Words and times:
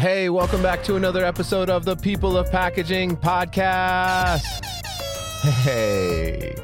Hey, 0.00 0.30
welcome 0.30 0.62
back 0.62 0.82
to 0.84 0.96
another 0.96 1.26
episode 1.26 1.68
of 1.68 1.84
the 1.84 1.94
People 1.94 2.34
of 2.34 2.50
Packaging 2.50 3.18
podcast. 3.18 4.64
Hey, 5.42 6.54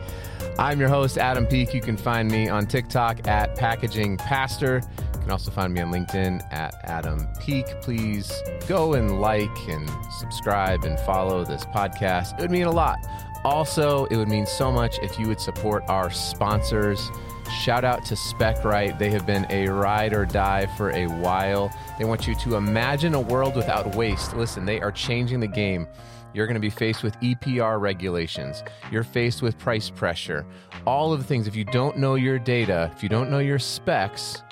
I'm 0.58 0.80
your 0.80 0.88
host, 0.88 1.18
Adam 1.18 1.44
Peek. 1.44 1.74
You 1.74 1.82
can 1.82 1.98
find 1.98 2.30
me 2.30 2.48
on 2.48 2.66
TikTok 2.66 3.28
at 3.28 3.54
Packaging 3.54 4.16
Pastor. 4.16 4.80
You 5.12 5.20
can 5.20 5.30
also 5.30 5.50
find 5.50 5.74
me 5.74 5.82
on 5.82 5.92
LinkedIn 5.92 6.50
at 6.50 6.76
Adam 6.84 7.28
Peek. 7.38 7.66
Please 7.82 8.32
go 8.66 8.94
and 8.94 9.20
like 9.20 9.68
and 9.68 9.86
subscribe 10.18 10.84
and 10.84 10.98
follow 11.00 11.44
this 11.44 11.66
podcast. 11.66 12.38
It 12.38 12.40
would 12.40 12.50
mean 12.50 12.64
a 12.64 12.72
lot. 12.72 12.96
Also, 13.44 14.06
it 14.06 14.16
would 14.16 14.28
mean 14.28 14.46
so 14.46 14.72
much 14.72 14.98
if 15.00 15.18
you 15.18 15.28
would 15.28 15.42
support 15.42 15.84
our 15.88 16.10
sponsors. 16.10 17.10
Shout 17.50 17.84
out 17.84 18.04
to 18.06 18.14
Specright. 18.14 18.98
They 18.98 19.10
have 19.10 19.26
been 19.26 19.46
a 19.50 19.68
ride 19.68 20.12
or 20.12 20.24
die 20.24 20.66
for 20.76 20.90
a 20.90 21.06
while. 21.06 21.72
They 21.98 22.04
want 22.04 22.26
you 22.26 22.34
to 22.36 22.56
imagine 22.56 23.14
a 23.14 23.20
world 23.20 23.56
without 23.56 23.94
waste. 23.94 24.36
Listen, 24.36 24.64
they 24.64 24.80
are 24.80 24.92
changing 24.92 25.40
the 25.40 25.46
game. 25.46 25.86
You're 26.34 26.46
going 26.46 26.54
to 26.54 26.60
be 26.60 26.70
faced 26.70 27.02
with 27.02 27.18
EPR 27.20 27.80
regulations. 27.80 28.62
You're 28.92 29.04
faced 29.04 29.42
with 29.42 29.58
price 29.58 29.88
pressure. 29.88 30.44
All 30.86 31.12
of 31.12 31.18
the 31.18 31.24
things. 31.24 31.46
If 31.46 31.56
you 31.56 31.64
don't 31.64 31.96
know 31.96 32.14
your 32.14 32.38
data, 32.38 32.90
if 32.94 33.02
you 33.02 33.08
don't 33.08 33.30
know 33.30 33.38
your 33.38 33.58
specs, 33.58 34.42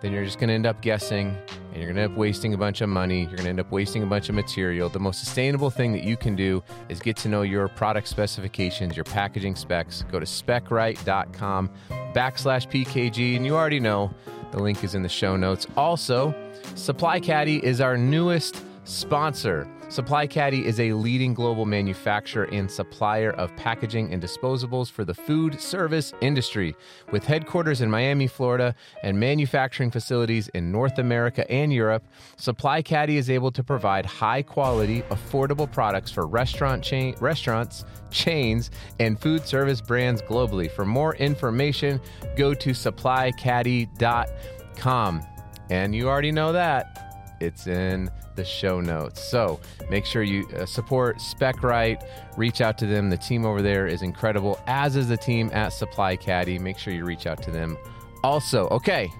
then 0.00 0.12
you're 0.12 0.24
just 0.24 0.38
going 0.38 0.48
to 0.48 0.54
end 0.54 0.66
up 0.66 0.80
guessing 0.80 1.36
and 1.74 1.82
you're 1.82 1.92
going 1.92 1.96
to 1.96 2.02
end 2.02 2.12
up 2.12 2.16
wasting 2.16 2.54
a 2.54 2.56
bunch 2.56 2.82
of 2.82 2.88
money. 2.88 3.22
You're 3.22 3.30
going 3.30 3.44
to 3.44 3.48
end 3.48 3.60
up 3.60 3.72
wasting 3.72 4.04
a 4.04 4.06
bunch 4.06 4.28
of 4.28 4.36
material. 4.36 4.88
The 4.88 5.00
most 5.00 5.18
sustainable 5.18 5.70
thing 5.70 5.92
that 5.92 6.04
you 6.04 6.16
can 6.16 6.36
do 6.36 6.62
is 6.88 7.00
get 7.00 7.16
to 7.18 7.28
know 7.28 7.42
your 7.42 7.66
product 7.66 8.06
specifications, 8.06 8.96
your 8.96 9.02
packaging 9.02 9.56
specs. 9.56 10.04
Go 10.10 10.20
to 10.20 10.26
specright.com 10.26 11.70
backslash 12.14 12.68
PKG, 12.70 13.34
and 13.34 13.44
you 13.44 13.56
already 13.56 13.80
know 13.80 14.14
the 14.52 14.62
link 14.62 14.84
is 14.84 14.94
in 14.94 15.02
the 15.02 15.08
show 15.08 15.36
notes. 15.36 15.66
Also, 15.76 16.32
Supply 16.76 17.18
Caddy 17.18 17.64
is 17.64 17.80
our 17.80 17.96
newest 17.96 18.62
sponsor. 18.84 19.68
Supply 19.94 20.26
Caddy 20.26 20.66
is 20.66 20.80
a 20.80 20.92
leading 20.92 21.34
global 21.34 21.66
manufacturer 21.66 22.48
and 22.50 22.68
supplier 22.68 23.30
of 23.30 23.54
packaging 23.54 24.12
and 24.12 24.20
disposables 24.20 24.90
for 24.90 25.04
the 25.04 25.14
food 25.14 25.60
service 25.60 26.12
industry. 26.20 26.74
With 27.12 27.24
headquarters 27.24 27.80
in 27.80 27.92
Miami, 27.92 28.26
Florida, 28.26 28.74
and 29.04 29.20
manufacturing 29.20 29.92
facilities 29.92 30.48
in 30.48 30.72
North 30.72 30.98
America 30.98 31.48
and 31.48 31.72
Europe, 31.72 32.02
Supply 32.34 32.82
Caddy 32.82 33.18
is 33.18 33.30
able 33.30 33.52
to 33.52 33.62
provide 33.62 34.04
high 34.04 34.42
quality, 34.42 35.02
affordable 35.10 35.70
products 35.70 36.10
for 36.10 36.26
restaurant 36.26 36.82
chain, 36.82 37.14
restaurants, 37.20 37.84
chains, 38.10 38.72
and 38.98 39.20
food 39.20 39.46
service 39.46 39.80
brands 39.80 40.22
globally. 40.22 40.68
For 40.68 40.84
more 40.84 41.14
information, 41.14 42.00
go 42.36 42.52
to 42.52 42.70
supplycaddy.com. 42.70 45.22
And 45.70 45.94
you 45.94 46.08
already 46.08 46.32
know 46.32 46.52
that. 46.52 47.13
It's 47.40 47.66
in 47.66 48.10
the 48.36 48.44
show 48.44 48.80
notes. 48.80 49.22
So 49.22 49.60
make 49.90 50.06
sure 50.06 50.22
you 50.22 50.46
uh, 50.56 50.66
support 50.66 51.18
Specright, 51.18 52.06
reach 52.36 52.60
out 52.60 52.78
to 52.78 52.86
them. 52.86 53.10
The 53.10 53.16
team 53.16 53.44
over 53.44 53.62
there 53.62 53.86
is 53.86 54.02
incredible, 54.02 54.58
as 54.66 54.96
is 54.96 55.08
the 55.08 55.16
team 55.16 55.50
at 55.52 55.72
Supply 55.72 56.16
Caddy. 56.16 56.58
Make 56.58 56.78
sure 56.78 56.92
you 56.92 57.04
reach 57.04 57.26
out 57.26 57.42
to 57.42 57.50
them. 57.50 57.76
Also, 58.22 58.68
okay, 58.68 59.12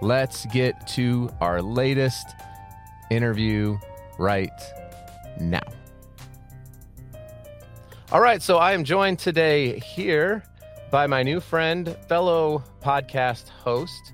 let's 0.00 0.46
get 0.46 0.86
to 0.88 1.30
our 1.40 1.62
latest 1.62 2.26
interview 3.10 3.78
right 4.18 4.50
now. 5.40 5.60
All 8.10 8.20
right, 8.20 8.42
so 8.42 8.58
I 8.58 8.72
am 8.72 8.84
joined 8.84 9.18
today 9.18 9.78
here 9.78 10.44
by 10.90 11.06
my 11.06 11.22
new 11.22 11.40
friend, 11.40 11.96
fellow 12.08 12.62
podcast 12.82 13.48
host, 13.48 14.12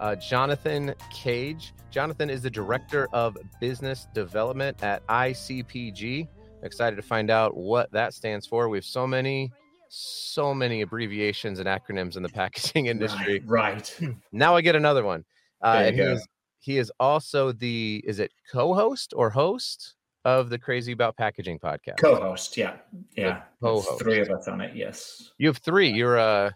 uh, 0.00 0.16
Jonathan 0.16 0.92
Cage. 1.12 1.72
Jonathan 1.96 2.28
is 2.28 2.42
the 2.42 2.50
Director 2.50 3.08
of 3.14 3.38
Business 3.58 4.06
Development 4.12 4.76
at 4.82 5.02
ICPG. 5.06 6.28
Excited 6.62 6.94
to 6.96 7.00
find 7.00 7.30
out 7.30 7.56
what 7.56 7.90
that 7.90 8.12
stands 8.12 8.46
for. 8.46 8.68
We 8.68 8.76
have 8.76 8.84
so 8.84 9.06
many, 9.06 9.50
so 9.88 10.52
many 10.52 10.82
abbreviations 10.82 11.58
and 11.58 11.66
acronyms 11.66 12.18
in 12.18 12.22
the 12.22 12.28
packaging 12.34 12.84
industry. 12.84 13.42
Right. 13.46 13.96
right. 13.98 14.14
Now 14.30 14.54
I 14.54 14.60
get 14.60 14.76
another 14.76 15.04
one. 15.04 15.24
Uh, 15.64 15.84
and 15.86 15.96
he 15.96 16.02
is, 16.02 16.28
he 16.58 16.76
is 16.76 16.92
also 17.00 17.50
the, 17.52 18.04
is 18.06 18.18
it 18.18 18.30
co 18.52 18.74
host 18.74 19.14
or 19.16 19.30
host 19.30 19.94
of 20.26 20.50
the 20.50 20.58
Crazy 20.58 20.92
About 20.92 21.16
Packaging 21.16 21.58
podcast? 21.58 21.96
Co 21.96 22.16
host. 22.16 22.58
Yeah. 22.58 22.76
Yeah. 23.16 23.40
Co-host. 23.62 23.98
Three 24.00 24.20
of 24.20 24.28
us 24.28 24.48
on 24.48 24.60
it. 24.60 24.76
Yes. 24.76 25.32
You 25.38 25.48
have 25.48 25.56
three. 25.56 25.88
You're 25.88 26.18
a, 26.18 26.54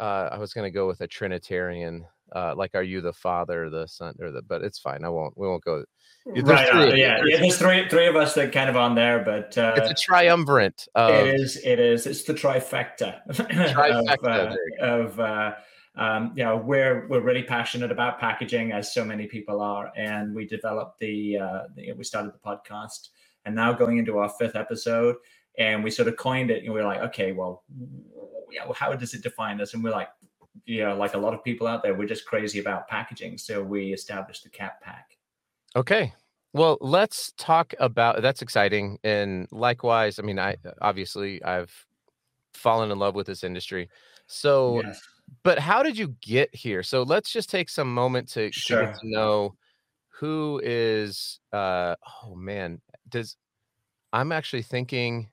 uh, 0.00 0.28
I 0.32 0.38
was 0.38 0.54
going 0.54 0.64
to 0.64 0.74
go 0.74 0.86
with 0.86 1.02
a 1.02 1.06
Trinitarian 1.06 2.06
uh, 2.34 2.54
like 2.56 2.72
are 2.74 2.82
you 2.82 3.00
the 3.00 3.12
father 3.12 3.70
the 3.70 3.86
son 3.86 4.14
or 4.20 4.30
the 4.30 4.42
but 4.42 4.62
it's 4.62 4.78
fine 4.78 5.04
i 5.04 5.08
won't 5.08 5.36
we 5.36 5.46
won't 5.46 5.64
go 5.64 5.84
there's 6.26 6.44
right 6.44 6.68
three, 6.70 7.00
yeah 7.00 7.20
yeah 7.26 7.38
there's 7.38 7.58
three 7.58 7.88
three 7.88 8.06
of 8.06 8.16
us 8.16 8.34
that 8.34 8.52
kind 8.52 8.68
of 8.68 8.76
on 8.76 8.94
there 8.94 9.20
but 9.20 9.56
uh, 9.58 9.74
it's 9.76 9.90
a 9.90 10.04
triumvirate 10.04 10.86
of, 10.94 11.10
it 11.10 11.34
is 11.40 11.56
it 11.64 11.78
is 11.78 12.06
it's 12.06 12.24
the 12.24 12.34
trifecta, 12.34 13.20
trifecta 13.30 14.56
of, 14.80 15.20
uh, 15.20 15.20
of 15.20 15.20
uh, 15.20 15.52
um, 15.96 16.32
you 16.34 16.42
know 16.42 16.56
we're 16.56 17.06
we're 17.08 17.20
really 17.20 17.42
passionate 17.42 17.92
about 17.92 18.18
packaging 18.18 18.72
as 18.72 18.92
so 18.92 19.04
many 19.04 19.26
people 19.26 19.60
are 19.60 19.92
and 19.96 20.34
we 20.34 20.46
developed 20.46 20.98
the, 20.98 21.38
uh, 21.38 21.62
the 21.76 21.92
we 21.92 22.04
started 22.04 22.32
the 22.32 22.38
podcast 22.38 23.10
and 23.44 23.54
now 23.54 23.72
going 23.72 23.98
into 23.98 24.18
our 24.18 24.28
fifth 24.30 24.56
episode 24.56 25.16
and 25.58 25.84
we 25.84 25.90
sort 25.90 26.08
of 26.08 26.16
coined 26.16 26.50
it 26.50 26.64
and 26.64 26.72
we 26.72 26.80
are 26.80 26.84
like 26.84 27.00
okay 27.00 27.32
well 27.32 27.62
yeah, 28.54 28.64
well, 28.64 28.74
how 28.74 28.94
does 28.94 29.14
it 29.14 29.22
define 29.22 29.60
us? 29.60 29.74
And 29.74 29.82
we're 29.82 29.90
like 29.90 30.08
you 30.64 30.84
know, 30.84 30.96
like 30.96 31.14
a 31.14 31.18
lot 31.18 31.34
of 31.34 31.42
people 31.44 31.66
out 31.66 31.82
there, 31.82 31.94
we're 31.94 32.08
just 32.08 32.26
crazy 32.26 32.58
about 32.58 32.88
packaging. 32.88 33.38
So 33.38 33.62
we 33.62 33.92
established 33.92 34.44
the 34.44 34.50
Cat 34.50 34.80
Pack. 34.82 35.16
Okay. 35.76 36.12
Well, 36.52 36.78
let's 36.80 37.32
talk 37.36 37.74
about 37.80 38.22
that's 38.22 38.42
exciting. 38.42 38.98
And 39.02 39.48
likewise, 39.50 40.18
I 40.18 40.22
mean, 40.22 40.38
I 40.38 40.56
obviously 40.80 41.42
I've 41.42 41.72
fallen 42.54 42.90
in 42.90 42.98
love 42.98 43.14
with 43.14 43.26
this 43.26 43.42
industry. 43.42 43.90
So, 44.26 44.80
yes. 44.84 45.00
but 45.42 45.58
how 45.58 45.82
did 45.82 45.98
you 45.98 46.14
get 46.22 46.54
here? 46.54 46.82
So 46.82 47.02
let's 47.02 47.32
just 47.32 47.50
take 47.50 47.68
some 47.68 47.92
moment 47.92 48.28
to, 48.30 48.52
sure. 48.52 48.86
to 48.86 48.92
to 48.92 48.98
know 49.02 49.54
who 50.10 50.60
is, 50.62 51.40
uh, 51.52 51.96
oh 52.24 52.34
man, 52.36 52.80
does 53.08 53.36
I'm 54.12 54.30
actually 54.30 54.62
thinking, 54.62 55.28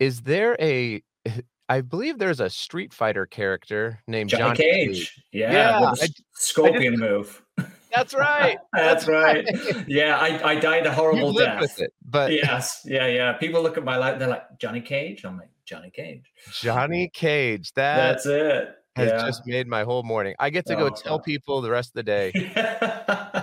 is 0.00 0.22
there 0.22 0.56
a, 0.60 1.00
I 1.68 1.82
believe 1.82 2.18
there's 2.18 2.40
a 2.40 2.48
Street 2.48 2.92
Fighter 2.92 3.26
character 3.26 4.00
named 4.06 4.30
Johnny, 4.30 4.42
Johnny 4.42 4.56
Cage. 4.56 5.22
Yeah, 5.32 5.52
yeah 5.52 5.92
I, 6.00 6.08
scorpion 6.32 6.94
I 6.94 6.96
move. 6.96 7.42
That's 7.94 8.14
right. 8.14 8.58
That's, 8.72 9.04
That's 9.04 9.08
right. 9.08 9.44
right. 9.44 9.84
Yeah, 9.86 10.18
I, 10.18 10.52
I 10.52 10.54
died 10.54 10.86
a 10.86 10.92
horrible 10.92 11.32
death. 11.32 11.80
It, 11.80 11.92
but 12.04 12.32
yes, 12.32 12.82
yeah, 12.84 13.06
yeah. 13.06 13.32
People 13.34 13.62
look 13.62 13.76
at 13.76 13.84
my 13.84 13.96
life, 13.96 14.18
they're 14.18 14.28
like 14.28 14.58
Johnny 14.58 14.80
Cage. 14.80 15.24
I'm 15.24 15.36
like 15.36 15.50
Johnny 15.64 15.90
Cage. 15.90 16.24
Johnny 16.52 17.10
Cage. 17.12 17.72
That 17.74 17.96
That's 17.96 18.26
it. 18.26 18.74
Has 18.96 19.10
yeah. 19.10 19.26
just 19.26 19.46
made 19.46 19.68
my 19.68 19.84
whole 19.84 20.02
morning. 20.02 20.34
I 20.40 20.50
get 20.50 20.66
to 20.66 20.74
go 20.74 20.86
oh, 20.86 20.90
tell 20.90 21.18
God. 21.18 21.24
people 21.24 21.60
the 21.60 21.70
rest 21.70 21.90
of 21.90 21.94
the 21.94 22.02
day. 22.02 22.32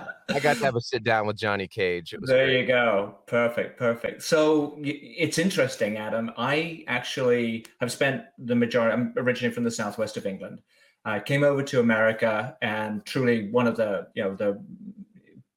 Got 0.45 0.57
to 0.57 0.65
have 0.65 0.75
a 0.75 0.81
sit 0.81 1.03
down 1.03 1.27
with 1.27 1.37
Johnny 1.37 1.67
Cage. 1.67 2.15
there 2.21 2.45
great. 2.45 2.61
you 2.61 2.67
go. 2.67 3.15
Perfect, 3.25 3.77
perfect. 3.77 4.23
So 4.23 4.77
it's 4.83 5.37
interesting, 5.37 5.97
Adam. 5.97 6.31
I 6.37 6.83
actually 6.87 7.65
have 7.79 7.91
spent 7.91 8.23
the 8.37 8.55
majority. 8.55 8.93
I'm 8.93 9.13
originally 9.17 9.53
from 9.53 9.63
the 9.63 9.71
southwest 9.71 10.17
of 10.17 10.25
England. 10.25 10.61
I 11.03 11.19
came 11.19 11.43
over 11.43 11.61
to 11.63 11.79
America, 11.79 12.57
and 12.61 13.05
truly 13.05 13.51
one 13.51 13.67
of 13.67 13.75
the 13.75 14.07
you 14.15 14.23
know 14.23 14.35
the 14.35 14.63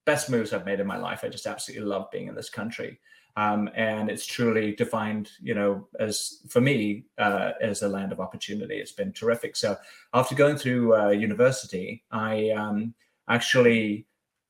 best 0.04 0.30
moves 0.30 0.52
I've 0.52 0.66
made 0.66 0.80
in 0.80 0.86
my 0.86 0.96
life. 0.96 1.20
I 1.22 1.28
just 1.28 1.46
absolutely 1.46 1.86
love 1.86 2.10
being 2.10 2.28
in 2.28 2.34
this 2.34 2.50
country. 2.50 2.98
Um, 3.36 3.70
and 3.76 4.10
it's 4.10 4.26
truly 4.26 4.74
defined, 4.74 5.30
you 5.40 5.54
know, 5.54 5.86
as 6.00 6.42
for 6.48 6.60
me 6.60 7.04
uh, 7.18 7.52
as 7.60 7.82
a 7.82 7.88
land 7.88 8.10
of 8.10 8.18
opportunity. 8.18 8.78
It's 8.78 8.90
been 8.90 9.12
terrific. 9.12 9.54
So 9.54 9.76
after 10.12 10.34
going 10.34 10.56
through 10.56 10.96
uh, 10.96 11.10
university, 11.10 12.02
I 12.10 12.50
um, 12.50 12.94
actually 13.28 14.07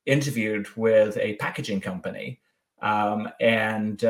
interviewed 0.09 0.67
with 0.75 1.17
a 1.17 1.35
packaging 1.35 1.81
company 1.81 2.39
um, 2.81 3.29
and 3.39 4.03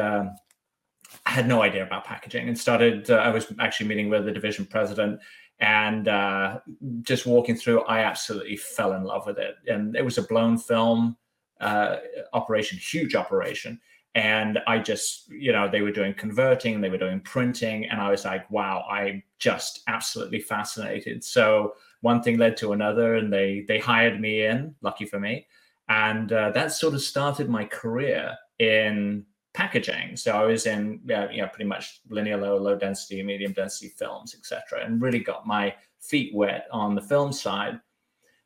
I 1.25 1.31
had 1.31 1.47
no 1.47 1.61
idea 1.61 1.83
about 1.83 2.05
packaging 2.05 2.47
and 2.47 2.57
started. 2.57 3.09
Uh, 3.09 3.15
I 3.15 3.29
was 3.29 3.51
actually 3.59 3.87
meeting 3.87 4.09
with 4.09 4.25
the 4.25 4.31
division 4.31 4.65
president 4.65 5.19
and 5.59 6.07
uh, 6.07 6.59
just 7.01 7.25
walking 7.25 7.55
through. 7.55 7.81
I 7.83 7.99
absolutely 7.99 8.55
fell 8.55 8.93
in 8.93 9.03
love 9.03 9.25
with 9.25 9.37
it, 9.37 9.55
and 9.67 9.95
it 9.95 10.05
was 10.05 10.17
a 10.17 10.23
blown 10.23 10.57
film 10.57 11.17
uh, 11.59 11.97
operation, 12.33 12.77
huge 12.77 13.15
operation. 13.15 13.79
And 14.15 14.59
I 14.65 14.79
just, 14.79 15.29
you 15.29 15.51
know, 15.51 15.69
they 15.69 15.81
were 15.81 15.91
doing 15.91 16.15
converting, 16.15 16.81
they 16.81 16.89
were 16.89 16.97
doing 16.97 17.19
printing, 17.21 17.85
and 17.85 18.01
I 18.01 18.09
was 18.09 18.25
like, 18.25 18.49
wow, 18.49 18.85
I'm 18.89 19.21
just 19.37 19.81
absolutely 19.87 20.39
fascinated. 20.39 21.23
So 21.23 21.73
one 22.01 22.23
thing 22.23 22.37
led 22.37 22.57
to 22.57 22.73
another, 22.73 23.15
and 23.15 23.31
they 23.31 23.65
they 23.67 23.79
hired 23.79 24.19
me 24.19 24.45
in. 24.45 24.75
Lucky 24.81 25.05
for 25.05 25.19
me 25.19 25.47
and 25.89 26.31
uh, 26.31 26.51
that 26.51 26.71
sort 26.71 26.93
of 26.93 27.01
started 27.01 27.49
my 27.49 27.65
career 27.65 28.35
in 28.59 29.25
packaging. 29.53 30.15
So 30.15 30.31
I 30.33 30.45
was 30.45 30.67
in, 30.67 31.01
you 31.05 31.41
know, 31.41 31.47
pretty 31.47 31.65
much 31.67 32.01
linear 32.09 32.37
low, 32.37 32.57
low 32.57 32.75
density, 32.77 33.21
medium 33.23 33.53
density 33.53 33.89
films, 33.89 34.35
etc., 34.35 34.85
and 34.85 35.01
really 35.01 35.19
got 35.19 35.47
my 35.47 35.73
feet 35.99 36.33
wet 36.33 36.67
on 36.71 36.95
the 36.95 37.01
film 37.01 37.33
side. 37.33 37.79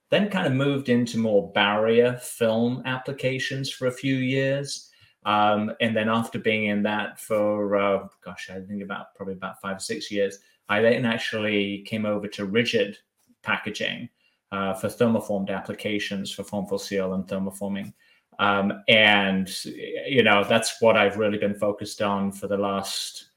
then 0.10 0.30
kind 0.30 0.48
of 0.48 0.54
moved 0.54 0.90
into 0.90 1.18
more 1.18 1.52
barrier 1.54 2.14
film 2.22 2.82
applications 2.86 3.70
for 3.70 3.88
a 3.88 3.92
few 3.92 4.16
years. 4.16 4.90
Um, 5.26 5.72
and 5.82 5.96
then 5.96 6.08
after 6.08 6.38
being 6.38 6.66
in 6.66 6.84
that 6.84 7.20
for, 7.20 7.76
uh, 7.76 8.08
gosh, 8.24 8.50
I 8.50 8.60
think 8.62 8.84
about 8.84 9.16
probably 9.16 9.34
about 9.34 9.60
five 9.62 9.78
or 9.78 9.80
six 9.80 10.12
years, 10.12 10.40
I 10.70 10.82
then 10.82 11.06
actually 11.06 11.84
came 11.88 12.06
over 12.06 12.28
to 12.28 12.46
rigid 12.46 12.98
packaging 13.42 14.10
uh, 14.54 14.74
for 14.76 14.88
thermoformed 14.88 15.50
applications 15.50 16.32
for 16.32 16.44
form 16.44 16.68
fill 16.68 16.78
seal 16.78 17.16
and 17.16 17.26
thermoforming. 17.26 17.92
Um, 18.38 18.84
and, 18.88 19.50
you 19.66 20.22
know, 20.22 20.44
that's 20.44 20.80
what 20.80 20.96
I've 20.96 21.18
really 21.18 21.40
been 21.40 21.56
focused 21.56 22.04
on 22.04 22.32
for 22.32 22.48
the 22.48 22.58
last, 22.58 23.30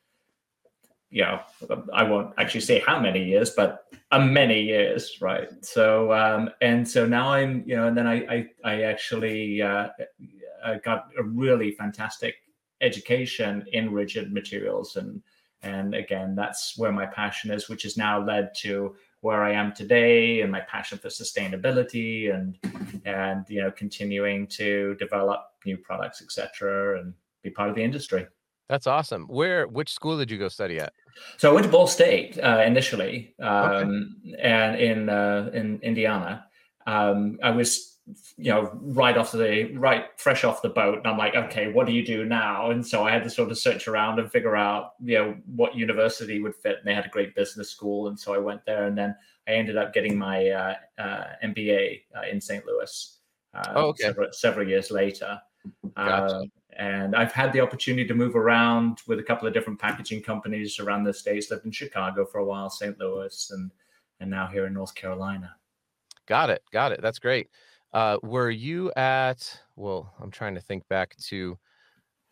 you 1.09 1.23
know, 1.23 1.41
I 1.95 2.03
won't 2.03 2.35
actually 2.37 2.61
say 2.61 2.83
how 2.87 3.01
many 3.01 3.25
years, 3.25 3.51
but 3.51 3.87
a 4.13 4.21
many 4.21 4.61
years, 4.61 5.19
right? 5.23 5.49
So, 5.65 6.13
um, 6.13 6.51
and 6.61 6.87
so 6.87 7.07
now 7.07 7.33
I'm, 7.33 7.65
you 7.67 7.77
know, 7.77 7.87
and 7.87 7.97
then 7.97 8.07
I, 8.07 8.17
I, 8.27 8.49
I 8.63 8.83
actually 8.83 9.63
uh, 9.63 9.89
got 10.85 11.09
a 11.19 11.23
really 11.23 11.71
fantastic 11.71 12.35
education 12.83 13.65
in 13.73 13.91
rigid 13.91 14.35
materials 14.35 14.97
and 14.97 15.23
and 15.63 15.95
again 15.95 16.35
that's 16.35 16.77
where 16.77 16.93
my 16.93 17.07
passion 17.07 17.51
is 17.51 17.71
which 17.71 17.85
has 17.85 17.97
now 17.97 18.23
led 18.23 18.51
to 18.55 18.95
where 19.27 19.43
I 19.43 19.53
am 19.53 19.73
today 19.73 20.41
and 20.43 20.53
my 20.53 20.61
passion 20.61 20.99
for 20.99 21.09
sustainability 21.09 22.33
and 22.35 22.57
and 23.05 23.45
you 23.49 23.61
know 23.61 23.73
continuing 23.73 24.47
to 24.61 24.95
develop 25.05 25.41
new 25.65 25.77
products 25.77 26.23
etc 26.23 27.01
and 27.01 27.13
be 27.43 27.51
part 27.51 27.69
of 27.69 27.75
the 27.75 27.83
industry. 27.83 28.25
That's 28.69 28.87
awesome. 28.87 29.25
Where 29.27 29.67
which 29.67 29.91
school 29.93 30.17
did 30.17 30.31
you 30.31 30.39
go 30.39 30.49
study 30.49 30.79
at? 30.79 30.93
So 31.39 31.51
i 31.51 31.53
went 31.55 31.67
to 31.67 31.73
ball 31.73 31.89
state 31.89 32.39
uh, 32.39 32.63
initially 32.65 33.35
um, 33.41 34.17
okay. 34.25 34.41
and 34.41 34.81
in 34.81 35.09
uh, 35.09 35.51
in 35.53 35.81
indiana. 35.83 36.47
Um, 36.87 37.39
i 37.43 37.51
was 37.51 37.96
you 38.37 38.51
know, 38.53 38.71
right 38.83 39.17
off 39.17 39.33
the 39.33 39.73
right, 39.75 40.07
fresh 40.17 40.45
off 40.45 40.63
the 40.63 40.69
boat, 40.69 40.99
and 40.99 41.07
I'm 41.07 41.19
like, 41.19 41.35
okay, 41.35 41.73
what 41.73 41.87
do 41.87 41.93
you 41.93 42.05
do 42.05 42.25
now? 42.25 42.71
And 42.71 42.87
so 42.87 43.05
I 43.05 43.11
had 43.11 43.25
to 43.25 43.31
sort 43.31 43.51
of 43.51 43.59
search 43.59 43.89
around 43.89 44.21
and 44.21 44.31
figure 44.31 44.55
out, 44.55 44.93
you 45.03 45.19
know, 45.19 45.37
what 45.47 45.77
university 45.77 46.41
would 46.41 46.55
fit. 46.55 46.79
And 46.79 46.87
they 46.87 46.95
had 46.95 47.07
a 47.07 47.11
great 47.11 47.35
business 47.35 47.71
school, 47.71 48.09
and 48.09 48.19
so 48.19 48.33
I 48.33 48.39
went 48.39 48.65
there, 48.65 48.87
and 48.87 48.97
then 48.97 49.17
I 49.49 49.53
ended 49.53 49.77
up 49.77 49.93
getting 49.93 50.17
my 50.17 50.49
uh, 50.49 50.75
uh, 50.99 51.25
MBA 51.45 52.03
uh, 52.17 52.23
in 52.31 52.41
St. 52.41 52.65
Louis. 52.65 53.19
Uh, 53.55 53.73
oh, 53.75 53.87
okay. 53.89 54.05
Several, 54.05 54.29
several, 54.33 54.69
years 54.69 54.91
later. 54.91 55.41
Gotcha. 55.97 56.37
Uh, 56.37 56.43
and 56.79 57.17
I've 57.17 57.33
had 57.33 57.53
the 57.53 57.61
opportunity 57.61 58.07
to 58.07 58.15
move 58.15 58.37
around 58.37 58.99
with 59.09 59.19
a 59.19 59.23
couple 59.23 59.49
of 59.49 59.55
different 59.55 59.81
packaging 59.81 60.23
companies 60.23 60.79
around 60.79 61.05
the 61.05 61.15
states. 61.15 61.51
Lived 61.51 61.65
in 61.65 61.73
Chicago 61.73 62.27
for 62.27 62.39
a 62.39 62.45
while, 62.45 62.71
St. 62.71 62.99
Louis, 63.01 63.51
and 63.51 63.73
and 64.21 64.31
now 64.31 64.47
here 64.47 64.67
in 64.67 64.75
North 64.75 64.95
Carolina. 64.95 65.57
Got 66.27 66.51
it. 66.51 66.63
Got 66.73 66.93
it. 66.93 67.01
That's 67.03 67.19
great. 67.19 67.49
Uh, 67.97 68.19
were 68.23 68.51
you 68.51 68.93
at? 68.95 69.59
Well, 69.75 70.13
I'm 70.21 70.31
trying 70.31 70.55
to 70.55 70.61
think 70.61 70.87
back 70.89 71.17
to. 71.29 71.59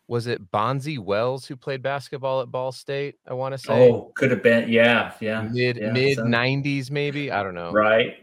Was 0.07 0.27
it 0.27 0.51
Bonzi 0.51 0.99
Wells 0.99 1.47
who 1.47 1.55
played 1.55 1.81
basketball 1.81 2.39
at 2.41 2.51
Ball 2.51 2.71
State? 2.71 3.15
I 3.27 3.33
want 3.33 3.55
to 3.55 3.57
say. 3.57 3.89
Oh, 3.89 4.11
could 4.15 4.29
have 4.29 4.43
been. 4.43 4.69
Yeah, 4.69 5.13
yeah. 5.19 5.41
Mid 5.41 5.77
yeah, 5.77 5.91
mid 5.91 6.19
'90s, 6.19 6.91
maybe. 6.91 7.31
I 7.31 7.41
don't 7.41 7.55
know. 7.55 7.71
Right. 7.71 8.13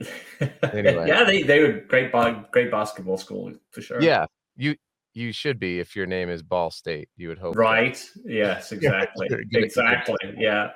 Anyway. 0.72 1.06
yeah, 1.06 1.22
they 1.24 1.42
they 1.42 1.60
were 1.60 1.80
great 1.88 2.12
great 2.52 2.70
basketball 2.70 3.16
school 3.16 3.52
for 3.70 3.80
sure. 3.80 4.00
Yeah, 4.00 4.26
you 4.56 4.76
you 5.12 5.32
should 5.32 5.58
be 5.58 5.80
if 5.80 5.96
your 5.96 6.06
name 6.06 6.30
is 6.30 6.42
Ball 6.44 6.70
State. 6.70 7.08
You 7.16 7.28
would 7.28 7.38
hope. 7.38 7.56
Right. 7.56 7.96
So. 7.96 8.20
Yes. 8.24 8.70
Exactly. 8.72 9.28
exactly. 9.52 10.34
Yeah. 10.36 10.70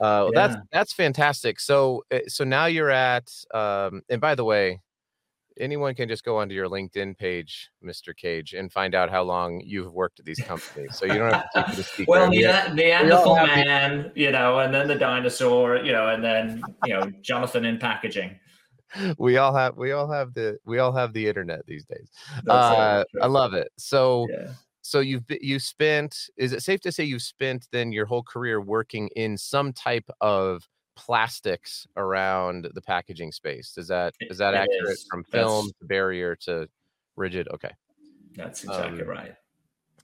Uh, 0.00 0.26
yeah. 0.26 0.30
That's 0.34 0.56
that's 0.70 0.92
fantastic. 0.92 1.58
So 1.58 2.04
eh, 2.12 2.20
so 2.28 2.44
now 2.44 2.66
you're 2.66 2.90
at. 2.90 3.28
Um, 3.52 4.02
and 4.08 4.20
by 4.20 4.36
the 4.36 4.44
way, 4.44 4.80
anyone 5.60 5.94
can 5.94 6.08
just 6.08 6.24
go 6.24 6.38
onto 6.38 6.54
your 6.54 6.68
LinkedIn 6.68 7.16
page, 7.16 7.70
Mr. 7.84 8.16
Cage, 8.16 8.54
and 8.54 8.72
find 8.72 8.94
out 8.94 9.10
how 9.10 9.22
long 9.22 9.60
you've 9.64 9.92
worked 9.92 10.18
at 10.18 10.24
these 10.24 10.40
companies. 10.40 10.96
So 10.96 11.06
you 11.06 11.14
don't 11.14 11.32
have 11.32 11.50
to 11.52 11.62
keep 11.64 11.76
the 11.76 11.82
secret. 11.96 12.08
well, 12.08 12.30
the 12.30 12.74
Neanderthal 12.74 13.36
man, 13.36 14.10
the... 14.14 14.20
you 14.20 14.32
know, 14.32 14.58
and 14.60 14.74
then 14.74 14.88
the 14.88 14.94
dinosaur, 14.94 15.76
you 15.76 15.92
know, 15.92 16.08
and 16.08 16.24
then 16.24 16.62
you 16.84 16.94
know 16.94 17.10
Jonathan 17.22 17.64
in 17.64 17.78
packaging. 17.78 18.38
We 19.18 19.36
all 19.36 19.54
have 19.54 19.76
we 19.76 19.92
all 19.92 20.10
have 20.10 20.34
the 20.34 20.58
we 20.64 20.78
all 20.78 20.92
have 20.92 21.12
the 21.12 21.28
internet 21.28 21.64
these 21.66 21.84
days. 21.84 22.10
Uh, 22.48 23.04
I 23.22 23.26
love 23.26 23.54
it. 23.54 23.68
So 23.76 24.26
yeah. 24.30 24.48
so 24.82 25.00
you've 25.00 25.24
you 25.28 25.60
spent 25.60 26.16
is 26.36 26.52
it 26.52 26.62
safe 26.62 26.80
to 26.80 26.92
say 26.92 27.04
you've 27.04 27.22
spent 27.22 27.68
then 27.70 27.92
your 27.92 28.06
whole 28.06 28.22
career 28.22 28.60
working 28.60 29.08
in 29.14 29.36
some 29.38 29.72
type 29.72 30.08
of 30.20 30.68
plastics 31.00 31.86
around 31.96 32.68
the 32.74 32.82
packaging 32.82 33.32
space. 33.32 33.78
Is 33.78 33.88
that 33.88 34.12
is 34.20 34.38
that 34.38 34.52
it 34.52 34.58
accurate 34.58 34.98
is. 34.98 35.06
from 35.08 35.24
film 35.24 35.66
that's, 35.66 35.78
to 35.78 35.84
barrier 35.86 36.36
to 36.44 36.68
rigid? 37.16 37.48
Okay. 37.54 37.70
That's 38.36 38.64
exactly 38.64 39.02
um, 39.02 39.08
right. 39.08 39.34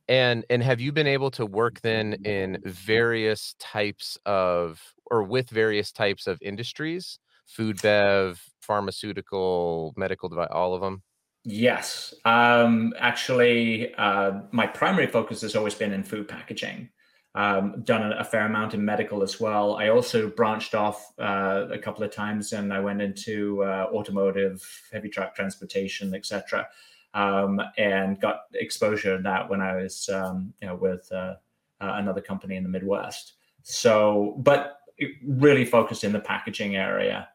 And 0.09 0.45
and 0.49 0.63
have 0.63 0.81
you 0.81 0.93
been 0.93 1.07
able 1.07 1.31
to 1.33 1.45
work 1.45 1.83
then 1.83 2.15
in 2.25 2.59
various 2.65 3.55
types 3.59 4.17
of 4.25 4.83
or 5.11 5.23
with 5.23 5.51
various 5.51 5.93
types 5.93 6.27
of 6.27 6.39
industries, 6.41 7.19
food, 7.47 7.81
bev, 7.83 8.43
pharmaceutical, 8.63 9.93
medical 9.97 10.31
device, 10.31 10.49
all 10.51 10.75
of 10.75 10.81
them? 10.81 11.03
Yes. 11.45 12.15
Um, 12.25 12.95
actually, 12.99 13.95
uh, 13.95 14.41
my 14.51 14.67
primary 14.67 15.07
focus 15.07 15.43
has 15.43 15.55
always 15.55 15.75
been 15.75 15.93
in 15.93 16.03
food 16.03 16.27
packaging 16.27 16.89
um, 17.37 17.83
done 17.85 18.15
a, 18.15 18.25
fair 18.25 18.47
amount 18.47 18.73
in 18.73 18.83
medical 18.83 19.23
as 19.23 19.39
well. 19.39 19.77
I 19.77 19.89
also 19.89 20.31
branched 20.31 20.75
off 20.75 21.13
uh, 21.19 21.67
a 21.71 21.79
couple 21.79 22.03
of 22.03 22.11
times 22.11 22.55
and 22.55 22.73
I 22.73 22.81
went 22.81 23.03
into 23.03 23.63
uh, 23.63 23.89
automotive, 23.93 24.65
heavy 24.91 25.11
truck 25.11 25.35
transportation, 25.37 26.15
etc., 26.15 26.67
um, 27.13 27.61
and 27.77 28.19
got 28.21 28.41
exposure 28.55 29.19
to 29.19 29.23
that 29.23 29.49
when 29.51 29.61
I 29.61 29.77
was, 29.77 30.09
um, 30.09 30.55
you 30.61 30.69
know, 30.69 30.77
with 30.77 31.11
uh, 31.13 31.35
uh 31.81 31.95
another 31.97 32.23
company 32.23 32.57
in 32.57 32.63
the 32.63 32.69
Midwest. 32.71 33.35
So, 33.63 34.37
but 34.39 34.81
really 35.27 35.67
focused 35.67 36.05
in 36.05 36.13
the 36.13 36.21
packaging 36.21 36.77
area 36.77 37.29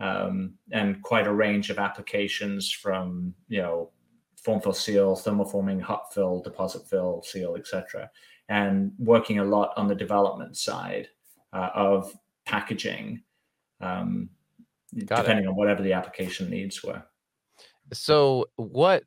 um, 0.00 0.54
and 0.70 1.02
quite 1.02 1.26
a 1.26 1.32
range 1.32 1.70
of 1.70 1.78
applications 1.78 2.70
from, 2.70 3.34
you 3.48 3.62
know, 3.62 3.90
form 4.36 4.60
fill 4.60 4.74
seal, 4.74 5.16
thermoforming, 5.16 5.80
hot 5.80 6.12
fill, 6.12 6.42
deposit 6.42 6.86
fill, 6.86 7.22
seal, 7.22 7.56
etc 7.56 8.10
and 8.48 8.92
working 8.98 9.38
a 9.38 9.44
lot 9.44 9.72
on 9.76 9.88
the 9.88 9.94
development 9.94 10.56
side 10.56 11.08
uh, 11.52 11.70
of 11.74 12.16
packaging, 12.44 13.22
um, 13.80 14.30
depending 14.94 15.44
it. 15.44 15.48
on 15.48 15.56
whatever 15.56 15.82
the 15.82 15.92
application 15.92 16.48
needs 16.50 16.82
were. 16.82 17.02
So, 17.92 18.46
what 18.56 19.04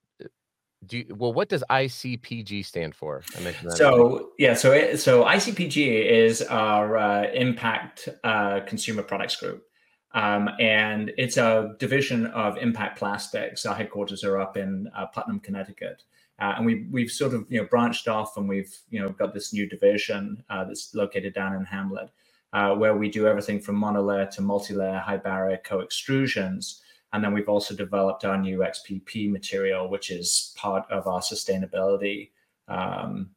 do 0.86 1.00
you, 1.00 1.16
well? 1.16 1.34
What 1.34 1.50
does 1.50 1.64
ICPG 1.70 2.66
stand 2.66 2.96
for? 2.96 3.24
I 3.38 3.42
that. 3.42 3.78
So, 3.78 4.32
yeah, 4.38 4.54
so 4.54 4.72
it, 4.72 4.98
so 4.98 5.24
ICPG 5.26 6.06
is 6.06 6.42
our 6.44 6.98
uh, 6.98 7.32
Impact 7.34 8.10
uh, 8.24 8.62
Consumer 8.62 9.04
Products 9.04 9.36
Group. 9.36 9.64
Um, 10.12 10.50
and 10.60 11.12
it's 11.18 11.38
a 11.38 11.76
division 11.78 12.26
of 12.28 12.58
Impact 12.58 12.98
Plastics. 12.98 13.66
Our 13.66 13.76
headquarters 13.76 14.24
are 14.24 14.40
up 14.40 14.58
in 14.58 14.90
uh, 14.96 15.06
Putnam, 15.08 15.40
Connecticut. 15.40 16.04
Uh, 16.40 16.54
and 16.58 16.66
we, 16.66 16.88
we've 16.92 17.12
sort 17.12 17.34
of 17.34 17.46
you 17.50 17.62
know 17.62 17.68
branched 17.70 18.08
off 18.08 18.38
and 18.38 18.48
we've 18.48 18.78
you 18.90 19.02
know 19.02 19.10
got 19.10 19.34
this 19.34 19.54
new 19.54 19.68
division 19.68 20.42
uh, 20.50 20.64
that's 20.64 20.96
located 20.96 21.34
down 21.34 21.56
in 21.56 21.66
Hamlet, 21.66 22.10
uh, 22.54 22.74
where 22.76 22.96
we 22.96 23.10
do 23.10 23.28
everything 23.28 23.60
from 23.60 23.80
monolayer 23.80 24.30
to 24.32 24.42
multi-layer 24.42 25.00
high 25.00 25.18
barrier 25.18 25.60
co-extrusions. 25.64 26.80
And 27.12 27.24
then 27.24 27.34
we've 27.34 27.50
also 27.50 27.76
developed 27.76 28.24
our 28.24 28.38
new 28.38 28.60
XPP 28.60 29.32
material, 29.32 29.90
which 29.90 30.12
is 30.12 30.54
part 30.56 30.90
of 30.92 31.08
our 31.08 31.22
sustainability 31.22 32.30
um, 32.68 33.32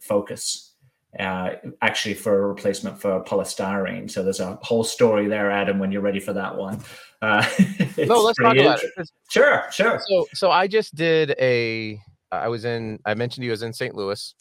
focus. 0.00 0.72
Uh, 1.18 1.54
actually, 1.80 2.12
for 2.12 2.42
a 2.42 2.46
replacement 2.48 3.00
for 3.00 3.22
polystyrene. 3.22 4.10
So 4.10 4.24
there's 4.24 4.40
a 4.40 4.58
whole 4.62 4.82
story 4.82 5.28
there, 5.28 5.48
Adam. 5.48 5.78
When 5.78 5.92
you're 5.92 6.02
ready 6.02 6.18
for 6.18 6.32
that 6.32 6.56
one. 6.56 6.80
Uh, 7.22 7.46
no, 7.98 8.20
let's 8.20 8.38
talk 8.38 8.56
about 8.56 8.82
it. 8.82 9.10
Sure, 9.30 9.64
sure. 9.70 10.00
So, 10.08 10.26
so 10.34 10.50
I 10.50 10.66
just 10.66 10.96
did 10.96 11.36
a 11.38 12.00
I 12.42 12.48
was 12.48 12.64
in. 12.64 12.98
I 13.04 13.14
mentioned 13.14 13.42
to 13.42 13.46
you 13.46 13.52
I 13.52 13.54
was 13.54 13.62
in 13.62 13.72
St. 13.72 13.94
Louis, 13.94 14.34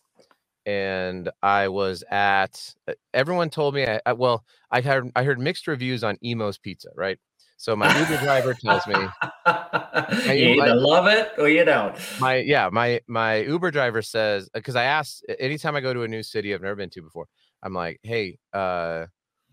and 0.65 1.29
I 1.41 1.67
was 1.67 2.03
at. 2.09 2.73
Everyone 3.13 3.49
told 3.49 3.75
me. 3.75 3.85
I, 3.85 3.99
I, 4.05 4.13
well, 4.13 4.43
I 4.71 4.81
heard 4.81 5.11
I 5.15 5.23
heard 5.23 5.39
mixed 5.39 5.67
reviews 5.67 6.03
on 6.03 6.17
Imo's 6.21 6.57
Pizza. 6.57 6.89
Right. 6.95 7.19
So 7.57 7.75
my 7.77 7.97
Uber 7.97 8.17
driver 8.17 8.53
tells 8.61 8.85
me 8.87 8.95
you 8.95 10.61
either 10.61 10.75
love 10.75 11.07
it 11.07 11.31
or 11.37 11.47
you 11.47 11.63
don't. 11.63 11.95
My 12.19 12.35
yeah, 12.35 12.69
my 12.71 12.99
my 13.07 13.37
Uber 13.37 13.71
driver 13.71 14.01
says 14.01 14.49
because 14.53 14.75
I 14.75 14.83
asked 14.83 15.25
anytime 15.39 15.75
I 15.75 15.81
go 15.81 15.93
to 15.93 16.03
a 16.03 16.07
new 16.07 16.23
city 16.23 16.53
I've 16.53 16.61
never 16.61 16.75
been 16.75 16.89
to 16.89 17.01
before, 17.01 17.27
I'm 17.61 17.73
like, 17.73 17.99
hey, 18.03 18.37
uh, 18.51 19.05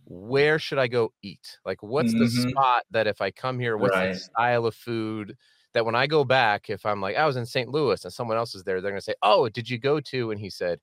where 0.06 0.58
should 0.58 0.78
I 0.78 0.88
go 0.88 1.12
eat? 1.22 1.58
Like, 1.64 1.82
what's 1.84 2.12
mm-hmm. 2.12 2.24
the 2.24 2.50
spot 2.50 2.82
that 2.90 3.06
if 3.06 3.20
I 3.20 3.30
come 3.30 3.60
here, 3.60 3.76
what's 3.76 3.94
right. 3.94 4.12
the 4.12 4.18
style 4.18 4.66
of 4.66 4.74
food? 4.74 5.36
That 5.72 5.84
when 5.84 5.94
I 5.94 6.06
go 6.06 6.24
back, 6.24 6.68
if 6.68 6.84
I'm 6.84 7.00
like, 7.00 7.16
I 7.16 7.26
was 7.26 7.36
in 7.36 7.46
St. 7.46 7.68
Louis 7.68 8.04
and 8.04 8.12
someone 8.12 8.36
else 8.36 8.54
is 8.54 8.64
there, 8.64 8.80
they're 8.80 8.90
going 8.90 9.00
to 9.00 9.04
say, 9.04 9.14
Oh, 9.22 9.48
did 9.48 9.70
you 9.70 9.78
go 9.78 10.00
to? 10.00 10.30
And 10.30 10.40
he 10.40 10.50
said, 10.50 10.80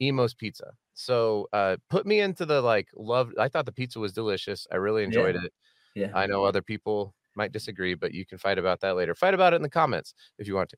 Imo's 0.00 0.34
Pizza. 0.34 0.72
So 0.94 1.48
uh, 1.52 1.76
put 1.90 2.06
me 2.06 2.20
into 2.20 2.46
the 2.46 2.60
like 2.60 2.88
love. 2.94 3.32
I 3.38 3.48
thought 3.48 3.66
the 3.66 3.72
pizza 3.72 3.98
was 3.98 4.12
delicious. 4.12 4.66
I 4.72 4.76
really 4.76 5.04
enjoyed 5.04 5.34
yeah. 5.34 5.42
it. 5.44 5.52
Yeah. 5.94 6.10
I 6.14 6.26
know 6.26 6.44
other 6.44 6.62
people 6.62 7.14
might 7.34 7.52
disagree, 7.52 7.94
but 7.94 8.12
you 8.12 8.26
can 8.26 8.38
fight 8.38 8.58
about 8.58 8.80
that 8.80 8.96
later. 8.96 9.14
Fight 9.14 9.34
about 9.34 9.52
it 9.52 9.56
in 9.56 9.62
the 9.62 9.70
comments 9.70 10.14
if 10.38 10.46
you 10.46 10.54
want 10.54 10.70
to. 10.70 10.76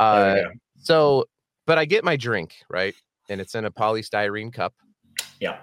Uh, 0.00 0.42
so, 0.76 1.24
but 1.66 1.78
I 1.78 1.84
get 1.84 2.04
my 2.04 2.16
drink 2.16 2.54
right, 2.70 2.94
and 3.28 3.40
it's 3.40 3.54
in 3.54 3.64
a 3.64 3.70
polystyrene 3.70 4.52
cup. 4.52 4.74
Yeah. 5.40 5.58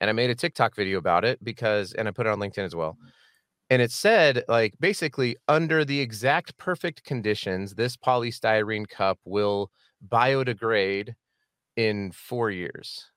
And 0.00 0.10
I 0.10 0.12
made 0.12 0.30
a 0.30 0.34
TikTok 0.34 0.76
video 0.76 0.98
about 0.98 1.24
it 1.24 1.42
because, 1.42 1.94
and 1.94 2.06
I 2.06 2.10
put 2.10 2.26
it 2.26 2.30
on 2.30 2.38
LinkedIn 2.38 2.64
as 2.64 2.74
well. 2.74 2.98
And 3.68 3.82
it 3.82 3.90
said, 3.90 4.44
like, 4.48 4.74
basically, 4.78 5.36
under 5.48 5.84
the 5.84 6.00
exact 6.00 6.56
perfect 6.56 7.02
conditions, 7.04 7.74
this 7.74 7.96
polystyrene 7.96 8.88
cup 8.88 9.18
will 9.24 9.70
biodegrade 10.08 11.14
in 11.76 12.12
four 12.12 12.50
years. 12.50 13.10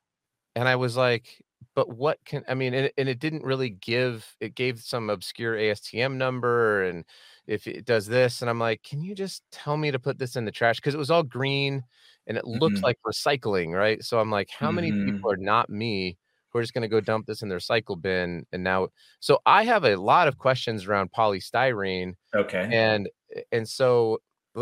And 0.55 0.67
I 0.67 0.75
was 0.75 0.97
like, 0.97 1.43
but 1.75 1.95
what 1.95 2.17
can 2.25 2.43
I 2.47 2.55
mean? 2.55 2.73
And, 2.73 2.91
and 2.97 3.07
it 3.07 3.19
didn't 3.19 3.43
really 3.43 3.69
give. 3.69 4.35
It 4.39 4.55
gave 4.55 4.79
some 4.79 5.09
obscure 5.09 5.55
ASTM 5.55 6.15
number, 6.15 6.83
and 6.83 7.05
if 7.47 7.67
it 7.67 7.85
does 7.85 8.07
this, 8.07 8.41
and 8.41 8.49
I'm 8.49 8.59
like, 8.59 8.81
can 8.83 9.01
you 9.01 9.13
just 9.13 9.43
tell 9.51 9.77
me 9.77 9.91
to 9.91 9.99
put 9.99 10.17
this 10.17 10.35
in 10.35 10.45
the 10.45 10.51
trash? 10.51 10.77
Because 10.77 10.95
it 10.95 10.99
was 10.99 11.11
all 11.11 11.23
green, 11.23 11.83
and 12.27 12.37
it 12.37 12.45
looked 12.45 12.77
mm-hmm. 12.77 12.85
like 12.85 12.97
recycling, 13.07 13.71
right? 13.71 14.03
So 14.03 14.19
I'm 14.19 14.31
like, 14.31 14.49
how 14.49 14.67
mm-hmm. 14.67 14.75
many 14.75 15.11
people 15.11 15.31
are 15.31 15.37
not 15.37 15.69
me 15.69 16.17
who 16.51 16.59
are 16.59 16.61
just 16.61 16.73
going 16.73 16.81
to 16.83 16.87
go 16.87 16.99
dump 16.99 17.25
this 17.25 17.41
in 17.41 17.49
their 17.49 17.59
cycle 17.59 17.95
bin? 17.95 18.45
And 18.51 18.63
now, 18.63 18.89
so 19.19 19.39
I 19.45 19.63
have 19.63 19.85
a 19.85 19.95
lot 19.95 20.27
of 20.27 20.37
questions 20.37 20.87
around 20.87 21.11
polystyrene. 21.11 22.15
Okay. 22.35 22.69
And 22.71 23.09
and 23.51 23.67
so 23.67 24.19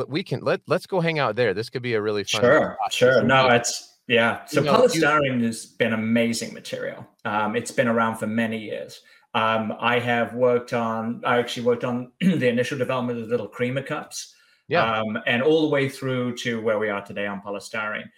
we 0.07 0.23
can 0.23 0.41
let 0.41 0.61
let's 0.67 0.85
go 0.85 0.99
hang 0.99 1.19
out 1.19 1.35
there. 1.35 1.53
This 1.53 1.69
could 1.69 1.81
be 1.81 1.93
a 1.93 2.01
really 2.01 2.23
fun. 2.23 2.41
Sure, 2.41 2.77
sure. 2.91 3.23
No, 3.23 3.47
it's 3.49 3.99
yeah. 4.07 4.45
So 4.45 4.61
you 4.61 4.65
know, 4.65 4.73
polystyrene 4.73 5.39
you, 5.39 5.45
has 5.45 5.65
been 5.65 5.93
amazing 5.93 6.53
material. 6.53 7.07
Um, 7.25 7.55
it's 7.55 7.71
been 7.71 7.87
around 7.87 8.17
for 8.17 8.27
many 8.27 8.57
years. 8.57 9.01
Um, 9.33 9.73
I 9.79 9.99
have 9.99 10.33
worked 10.33 10.73
on. 10.73 11.21
I 11.25 11.37
actually 11.37 11.65
worked 11.65 11.83
on 11.83 12.11
the 12.21 12.47
initial 12.47 12.77
development 12.77 13.19
of 13.19 13.25
the 13.25 13.31
little 13.31 13.47
creamer 13.47 13.83
cups. 13.83 14.33
Yeah. 14.67 14.99
Um, 14.99 15.17
and 15.25 15.41
all 15.41 15.61
the 15.61 15.69
way 15.69 15.87
through 15.87 16.35
to 16.37 16.61
where 16.61 16.77
we 16.77 16.89
are 16.89 17.03
today 17.03 17.25
on 17.25 17.41
polystyrene. 17.41 18.09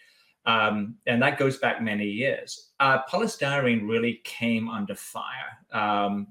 Um, 0.46 0.96
and 1.06 1.22
that 1.22 1.38
goes 1.38 1.58
back 1.58 1.82
many 1.82 2.06
years. 2.06 2.72
Uh, 2.80 3.00
polystyrene 3.12 3.88
really 3.88 4.22
came 4.24 4.70
under 4.70 4.96
fire 4.96 5.58
um, 5.72 6.28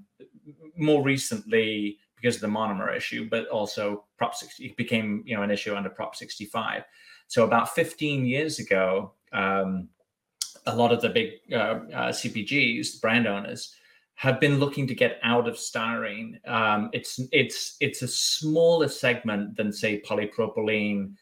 more 0.76 1.02
recently 1.02 1.98
because 2.16 2.36
of 2.36 2.40
the 2.40 2.48
monomer 2.48 2.94
issue, 2.96 3.28
but 3.28 3.46
also 3.48 4.04
Prop 4.16 4.34
60 4.34 4.74
became 4.76 5.22
you 5.24 5.36
know 5.36 5.42
an 5.42 5.50
issue 5.50 5.74
under 5.74 5.90
Prop 5.90 6.16
65. 6.16 6.82
So 7.28 7.44
about 7.44 7.74
15 7.74 8.24
years 8.24 8.58
ago, 8.58 9.12
um, 9.32 9.88
a 10.66 10.74
lot 10.74 10.92
of 10.92 11.00
the 11.00 11.10
big 11.10 11.32
uh, 11.52 11.80
uh, 11.94 12.12
CPGs, 12.12 13.00
brand 13.00 13.26
owners, 13.26 13.74
have 14.14 14.40
been 14.40 14.58
looking 14.58 14.86
to 14.86 14.94
get 14.94 15.18
out 15.22 15.46
of 15.46 15.54
styrene. 15.54 16.46
Um, 16.48 16.90
it's 16.92 17.20
it's 17.30 17.76
it's 17.80 18.02
a 18.02 18.08
smaller 18.08 18.88
segment 18.88 19.56
than 19.56 19.72
say 19.72 20.02
polypropylene, 20.02 21.14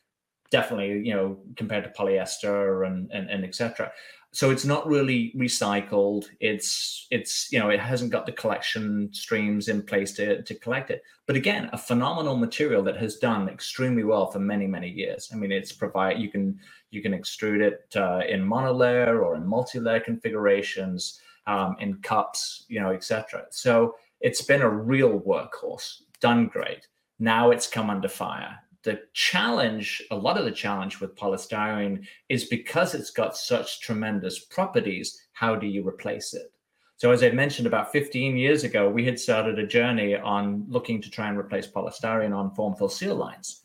definitely 0.50 1.06
you 1.06 1.14
know 1.14 1.38
compared 1.56 1.84
to 1.84 1.90
polyester 1.90 2.86
and 2.86 3.10
and, 3.10 3.30
and 3.30 3.44
etc 3.44 3.90
so 4.36 4.50
it's 4.50 4.66
not 4.66 4.86
really 4.86 5.32
recycled. 5.34 6.26
It's 6.40 7.06
it's 7.10 7.50
you 7.50 7.58
know 7.58 7.70
it 7.70 7.80
hasn't 7.80 8.12
got 8.12 8.26
the 8.26 8.32
collection 8.32 9.08
streams 9.10 9.68
in 9.68 9.82
place 9.82 10.12
to, 10.12 10.42
to 10.42 10.54
collect 10.56 10.90
it. 10.90 11.02
But 11.26 11.36
again 11.36 11.70
a 11.72 11.78
phenomenal 11.78 12.36
material 12.36 12.82
that 12.82 12.98
has 12.98 13.16
done 13.16 13.48
extremely 13.48 14.04
well 14.04 14.30
for 14.30 14.38
many 14.38 14.66
many 14.66 14.90
years. 14.90 15.30
I 15.32 15.36
mean 15.36 15.50
it's 15.50 15.72
provide 15.72 16.18
you 16.18 16.28
can 16.28 16.58
you 16.90 17.00
can 17.00 17.12
extrude 17.12 17.62
it 17.62 17.96
uh, 17.96 18.20
in 18.28 18.46
monolayer 18.46 19.24
or 19.24 19.36
in 19.36 19.46
multi-layer 19.46 20.00
configurations 20.00 21.18
um, 21.46 21.76
in 21.80 21.94
cups 22.02 22.66
you 22.68 22.78
know 22.78 22.90
etc 22.90 23.46
so 23.50 23.94
it's 24.20 24.42
been 24.42 24.60
a 24.60 24.68
real 24.68 25.18
workhorse 25.20 26.02
done 26.20 26.48
great. 26.48 26.86
Now 27.18 27.52
it's 27.52 27.66
come 27.66 27.88
under 27.88 28.08
fire 28.08 28.58
the 28.86 29.00
challenge, 29.12 30.00
a 30.12 30.16
lot 30.16 30.38
of 30.38 30.44
the 30.44 30.52
challenge 30.52 31.00
with 31.00 31.16
polystyrene 31.16 32.06
is 32.28 32.44
because 32.44 32.94
it's 32.94 33.10
got 33.10 33.36
such 33.36 33.80
tremendous 33.80 34.38
properties, 34.44 35.26
how 35.32 35.56
do 35.56 35.66
you 35.66 35.86
replace 35.86 36.32
it? 36.32 36.52
So, 36.96 37.10
as 37.10 37.22
I 37.22 37.30
mentioned 37.30 37.66
about 37.66 37.90
15 37.90 38.36
years 38.36 38.62
ago, 38.62 38.88
we 38.88 39.04
had 39.04 39.18
started 39.18 39.58
a 39.58 39.66
journey 39.66 40.14
on 40.14 40.64
looking 40.68 41.02
to 41.02 41.10
try 41.10 41.28
and 41.28 41.36
replace 41.36 41.66
polystyrene 41.66 42.34
on 42.34 42.54
form 42.54 42.76
fill 42.76 42.88
seal 42.88 43.16
lines. 43.16 43.62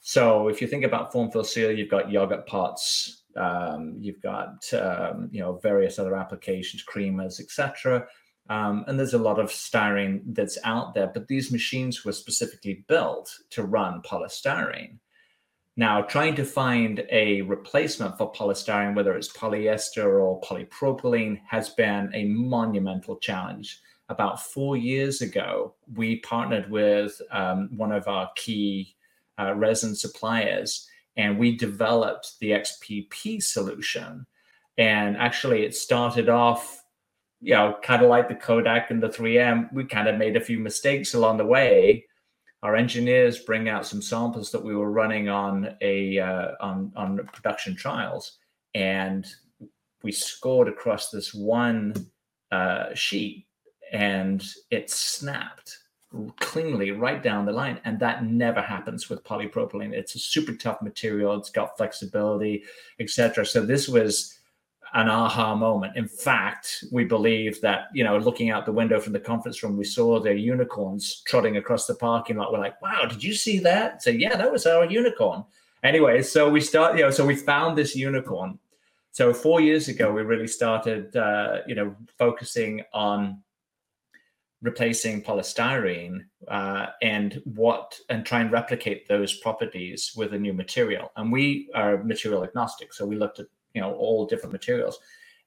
So, 0.00 0.48
if 0.48 0.62
you 0.62 0.66
think 0.66 0.84
about 0.84 1.12
form 1.12 1.30
fill 1.30 1.44
seal, 1.44 1.70
you've 1.70 1.90
got 1.90 2.10
yogurt 2.10 2.46
pots, 2.46 3.24
um, 3.36 3.96
you've 4.00 4.22
got 4.22 4.64
um, 4.72 5.28
you 5.30 5.40
know 5.40 5.60
various 5.62 5.98
other 5.98 6.16
applications, 6.16 6.82
creamers, 6.82 7.38
etc. 7.38 8.06
Um, 8.48 8.84
and 8.86 8.98
there's 8.98 9.14
a 9.14 9.18
lot 9.18 9.38
of 9.38 9.50
styrene 9.50 10.22
that's 10.26 10.58
out 10.64 10.94
there, 10.94 11.06
but 11.06 11.28
these 11.28 11.52
machines 11.52 12.04
were 12.04 12.12
specifically 12.12 12.84
built 12.88 13.30
to 13.50 13.62
run 13.62 14.02
polystyrene. 14.02 14.98
Now, 15.76 16.02
trying 16.02 16.34
to 16.34 16.44
find 16.44 17.06
a 17.10 17.40
replacement 17.42 18.18
for 18.18 18.32
polystyrene, 18.32 18.94
whether 18.94 19.16
it's 19.16 19.32
polyester 19.32 20.20
or 20.20 20.40
polypropylene, 20.40 21.40
has 21.48 21.70
been 21.70 22.10
a 22.12 22.24
monumental 22.26 23.16
challenge. 23.16 23.80
About 24.10 24.42
four 24.42 24.76
years 24.76 25.22
ago, 25.22 25.74
we 25.94 26.16
partnered 26.16 26.70
with 26.70 27.18
um, 27.30 27.70
one 27.74 27.92
of 27.92 28.06
our 28.06 28.30
key 28.36 28.96
uh, 29.38 29.54
resin 29.54 29.94
suppliers 29.94 30.86
and 31.16 31.38
we 31.38 31.56
developed 31.56 32.38
the 32.40 32.50
XPP 32.50 33.42
solution. 33.42 34.26
And 34.78 35.16
actually, 35.16 35.64
it 35.64 35.74
started 35.74 36.28
off 36.28 36.81
you 37.42 37.54
know, 37.54 37.76
kind 37.82 38.02
of 38.02 38.08
like 38.08 38.28
the 38.28 38.36
Kodak 38.36 38.90
and 38.92 39.02
the 39.02 39.08
3M, 39.08 39.72
we 39.72 39.84
kind 39.84 40.06
of 40.06 40.16
made 40.16 40.36
a 40.36 40.40
few 40.40 40.60
mistakes 40.60 41.14
along 41.14 41.38
the 41.38 41.44
way. 41.44 42.06
Our 42.62 42.76
engineers 42.76 43.40
bring 43.40 43.68
out 43.68 43.84
some 43.84 44.00
samples 44.00 44.52
that 44.52 44.62
we 44.62 44.76
were 44.76 44.92
running 44.92 45.28
on 45.28 45.74
a 45.80 46.20
uh, 46.20 46.52
on 46.60 46.92
on 46.94 47.16
production 47.32 47.74
trials, 47.74 48.38
and 48.74 49.26
we 50.04 50.12
scored 50.12 50.68
across 50.68 51.10
this 51.10 51.34
one 51.34 51.92
uh, 52.52 52.94
sheet, 52.94 53.46
and 53.92 54.46
it 54.70 54.88
snapped 54.88 55.78
cleanly 56.38 56.92
right 56.92 57.20
down 57.20 57.44
the 57.44 57.52
line, 57.52 57.80
and 57.84 57.98
that 57.98 58.24
never 58.24 58.60
happens 58.60 59.10
with 59.10 59.24
polypropylene. 59.24 59.92
It's 59.92 60.14
a 60.14 60.20
super 60.20 60.52
tough 60.52 60.80
material; 60.80 61.34
it's 61.34 61.50
got 61.50 61.76
flexibility, 61.76 62.62
etc. 63.00 63.44
So 63.44 63.66
this 63.66 63.88
was 63.88 64.38
an 64.94 65.08
aha 65.08 65.54
moment. 65.54 65.96
In 65.96 66.06
fact, 66.06 66.84
we 66.92 67.04
believe 67.04 67.60
that, 67.62 67.88
you 67.94 68.04
know, 68.04 68.18
looking 68.18 68.50
out 68.50 68.66
the 68.66 68.72
window 68.72 69.00
from 69.00 69.12
the 69.12 69.20
conference 69.20 69.62
room, 69.62 69.76
we 69.76 69.84
saw 69.84 70.20
the 70.20 70.34
unicorns 70.34 71.22
trotting 71.26 71.56
across 71.56 71.86
the 71.86 71.94
parking 71.94 72.36
lot. 72.36 72.52
We're 72.52 72.58
like, 72.58 72.80
wow, 72.82 73.06
did 73.06 73.24
you 73.24 73.34
see 73.34 73.58
that? 73.60 74.02
So, 74.02 74.10
yeah, 74.10 74.36
that 74.36 74.52
was 74.52 74.66
our 74.66 74.84
unicorn. 74.84 75.44
Anyway, 75.82 76.22
so 76.22 76.48
we 76.48 76.60
start, 76.60 76.96
you 76.96 77.04
know, 77.04 77.10
so 77.10 77.24
we 77.24 77.34
found 77.34 77.76
this 77.76 77.96
unicorn. 77.96 78.58
So, 79.12 79.32
four 79.32 79.60
years 79.60 79.88
ago, 79.88 80.12
we 80.12 80.22
really 80.22 80.46
started, 80.46 81.16
uh, 81.16 81.58
you 81.66 81.74
know, 81.74 81.96
focusing 82.18 82.82
on 82.92 83.42
replacing 84.62 85.22
polystyrene 85.22 86.24
uh, 86.48 86.86
and 87.02 87.42
what 87.44 87.98
and 88.08 88.24
try 88.24 88.40
and 88.40 88.52
replicate 88.52 89.08
those 89.08 89.38
properties 89.38 90.12
with 90.16 90.32
a 90.34 90.38
new 90.38 90.52
material 90.52 91.10
and 91.16 91.32
we 91.32 91.68
are 91.74 92.02
material 92.04 92.44
agnostic 92.44 92.92
so 92.92 93.04
we 93.04 93.16
looked 93.16 93.40
at 93.40 93.46
you 93.74 93.80
know 93.80 93.94
all 93.94 94.26
different 94.26 94.52
materials. 94.52 94.98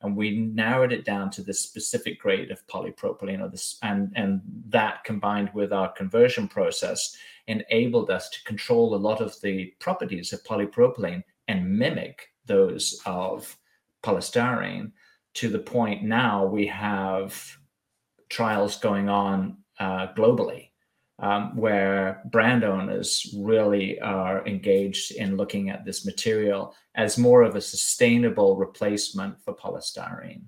And 0.02 0.16
we 0.16 0.38
narrowed 0.38 0.92
it 0.92 1.06
down 1.06 1.32
to 1.32 1.42
this 1.42 1.62
specific 1.62 2.20
grade 2.20 2.52
of 2.52 2.66
polypropylene 2.68 3.42
or 3.42 3.50
this 3.50 3.78
and 3.82 4.12
and 4.16 4.42
that 4.68 5.04
combined 5.04 5.50
with 5.54 5.72
our 5.74 5.92
conversion 5.94 6.48
process 6.48 7.16
enabled 7.48 8.10
us 8.10 8.30
to 8.30 8.44
control 8.44 8.96
a 8.96 8.98
lot 8.98 9.22
of 9.22 9.40
the 9.42 9.74
properties 9.80 10.34
of 10.34 10.44
polypropylene 10.44 11.24
and 11.48 11.78
mimic 11.78 12.30
those 12.46 13.00
of 13.06 13.58
polystyrene 14.04 14.92
to 15.34 15.50
the 15.50 15.60
point 15.60 16.04
now 16.04 16.46
we 16.46 16.68
have 16.68 17.58
trials 18.30 18.78
going 18.80 19.10
on 19.10 19.58
uh, 19.80 20.08
globally 20.14 20.70
um, 21.20 21.56
where 21.56 22.22
brand 22.26 22.64
owners 22.64 23.34
really 23.38 24.00
are 24.02 24.46
engaged 24.46 25.12
in 25.14 25.38
looking 25.38 25.70
at 25.70 25.86
this 25.86 26.06
material 26.06 26.76
as 26.96 27.18
more 27.18 27.42
of 27.42 27.56
a 27.56 27.62
sustainable 27.62 28.58
replacement 28.58 29.40
for 29.42 29.56
polystyrene. 29.56 30.44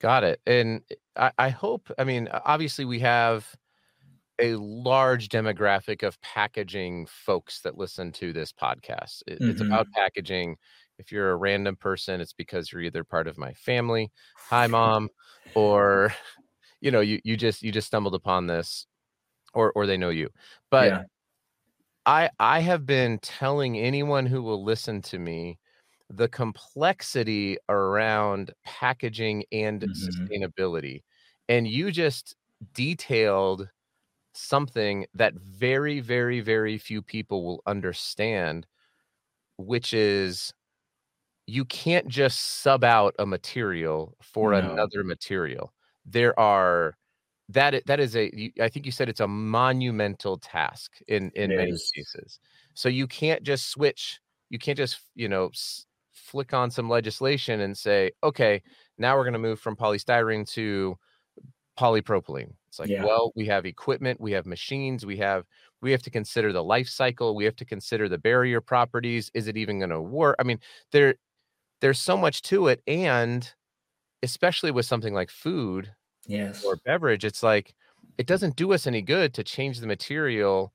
Got 0.00 0.24
it. 0.24 0.40
And 0.46 0.82
I, 1.16 1.30
I 1.38 1.48
hope, 1.50 1.90
I 1.98 2.04
mean, 2.04 2.28
obviously, 2.32 2.84
we 2.84 3.00
have 3.00 3.46
a 4.38 4.54
large 4.56 5.28
demographic 5.28 6.02
of 6.02 6.20
packaging 6.20 7.06
folks 7.06 7.60
that 7.62 7.78
listen 7.78 8.12
to 8.12 8.32
this 8.32 8.52
podcast. 8.52 9.22
It, 9.26 9.40
mm-hmm. 9.40 9.50
It's 9.50 9.60
about 9.60 9.90
packaging. 9.92 10.56
If 10.98 11.12
you're 11.12 11.30
a 11.30 11.36
random 11.36 11.76
person, 11.76 12.20
it's 12.20 12.34
because 12.34 12.72
you're 12.72 12.82
either 12.82 13.04
part 13.04 13.28
of 13.28 13.38
my 13.38 13.52
family, 13.52 14.10
hi 14.36 14.66
mom, 14.66 15.10
or 15.54 16.14
you 16.80 16.90
know, 16.90 17.00
you 17.00 17.20
you 17.24 17.36
just 17.36 17.62
you 17.62 17.72
just 17.72 17.86
stumbled 17.86 18.14
upon 18.14 18.46
this 18.46 18.86
or 19.56 19.72
or 19.72 19.86
they 19.86 19.96
know 19.96 20.10
you. 20.10 20.30
But 20.70 20.86
yeah. 20.92 21.02
I 22.06 22.30
I 22.38 22.60
have 22.60 22.86
been 22.86 23.18
telling 23.20 23.78
anyone 23.78 24.26
who 24.26 24.42
will 24.42 24.62
listen 24.64 25.02
to 25.02 25.18
me 25.18 25.58
the 26.10 26.28
complexity 26.28 27.58
around 27.68 28.52
packaging 28.64 29.44
and 29.52 29.82
mm-hmm. 29.82 29.92
sustainability. 29.92 31.02
And 31.48 31.66
you 31.66 31.90
just 31.90 32.36
detailed 32.74 33.68
something 34.34 35.06
that 35.14 35.34
very, 35.34 36.00
very, 36.00 36.40
very 36.40 36.78
few 36.78 37.02
people 37.02 37.44
will 37.44 37.62
understand, 37.66 38.66
which 39.56 39.94
is 39.94 40.52
you 41.46 41.64
can't 41.64 42.08
just 42.08 42.40
sub 42.62 42.84
out 42.84 43.14
a 43.18 43.26
material 43.26 44.16
for 44.22 44.52
No. 44.52 44.58
another 44.58 45.04
material. 45.04 45.72
There 46.04 46.38
are 46.38 46.96
that 47.50 47.84
that 47.86 48.00
is 48.00 48.16
a 48.16 48.30
you- 48.34 48.52
I 48.60 48.68
think 48.68 48.86
you 48.86 48.92
said 48.92 49.08
it's 49.08 49.20
a 49.20 49.28
monumental 49.28 50.38
task 50.38 50.98
in 51.08 51.30
in 51.34 51.50
It 51.52 51.56
many 51.56 51.72
is. 51.72 51.92
cases. 51.94 52.40
So 52.74 52.88
you 52.88 53.06
can't 53.06 53.42
just 53.42 53.70
switch. 53.70 54.20
You 54.50 54.58
can't 54.58 54.78
just 54.78 55.00
you 55.14 55.28
know 55.28 55.48
s- 55.48 55.86
flick 56.12 56.52
on 56.54 56.70
some 56.70 56.88
legislation 56.88 57.60
and 57.60 57.76
say, 57.76 58.12
okay, 58.24 58.62
now 58.98 59.16
we're 59.16 59.24
going 59.24 59.32
to 59.34 59.38
move 59.38 59.60
from 59.60 59.76
polystyrene 59.76 60.48
to 60.52 60.96
polypropylene. 61.78 62.54
It's 62.68 62.78
like, 62.78 62.90
Yeah. 62.90 63.04
well, 63.04 63.32
we 63.36 63.46
have 63.46 63.66
equipment, 63.66 64.20
we 64.20 64.32
have 64.32 64.46
machines, 64.46 65.06
we 65.06 65.16
have 65.18 65.44
we 65.82 65.90
have 65.92 66.02
to 66.02 66.10
consider 66.10 66.52
the 66.52 66.64
life 66.64 66.88
cycle, 66.88 67.34
we 67.36 67.44
have 67.44 67.56
to 67.56 67.64
consider 67.66 68.08
the 68.08 68.18
barrier 68.18 68.60
properties. 68.62 69.30
Is 69.34 69.46
it 69.48 69.56
even 69.58 69.78
going 69.78 69.90
to 69.90 70.00
work? 70.00 70.36
I 70.38 70.42
mean, 70.44 70.60
there 70.92 71.16
there's 71.82 72.00
so 72.00 72.16
much 72.18 72.42
to 72.42 72.68
it 72.68 72.82
and 72.88 73.52
especially 74.22 74.70
with 74.72 74.86
something 74.86 75.14
like 75.14 75.30
food 75.30 75.94
Yes. 76.26 76.64
or 76.64 76.76
beverage, 76.84 77.24
it's 77.24 77.42
like 77.42 77.74
it 78.18 78.26
doesn't 78.26 78.56
do 78.56 78.72
us 78.72 78.86
any 78.86 79.02
good 79.02 79.34
to 79.34 79.44
change 79.44 79.80
the 79.80 79.86
material 79.86 80.72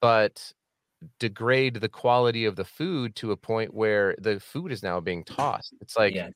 but 0.00 0.52
degrade 1.18 1.76
the 1.76 1.88
quality 1.88 2.44
of 2.44 2.56
the 2.56 2.64
food 2.64 3.16
to 3.16 3.32
a 3.32 3.36
point 3.36 3.72
where 3.72 4.14
the 4.18 4.38
food 4.40 4.72
is 4.72 4.82
now 4.82 5.00
being 5.00 5.24
tossed. 5.24 5.72
It's 5.80 5.96
like 5.96 6.14
yes. 6.14 6.32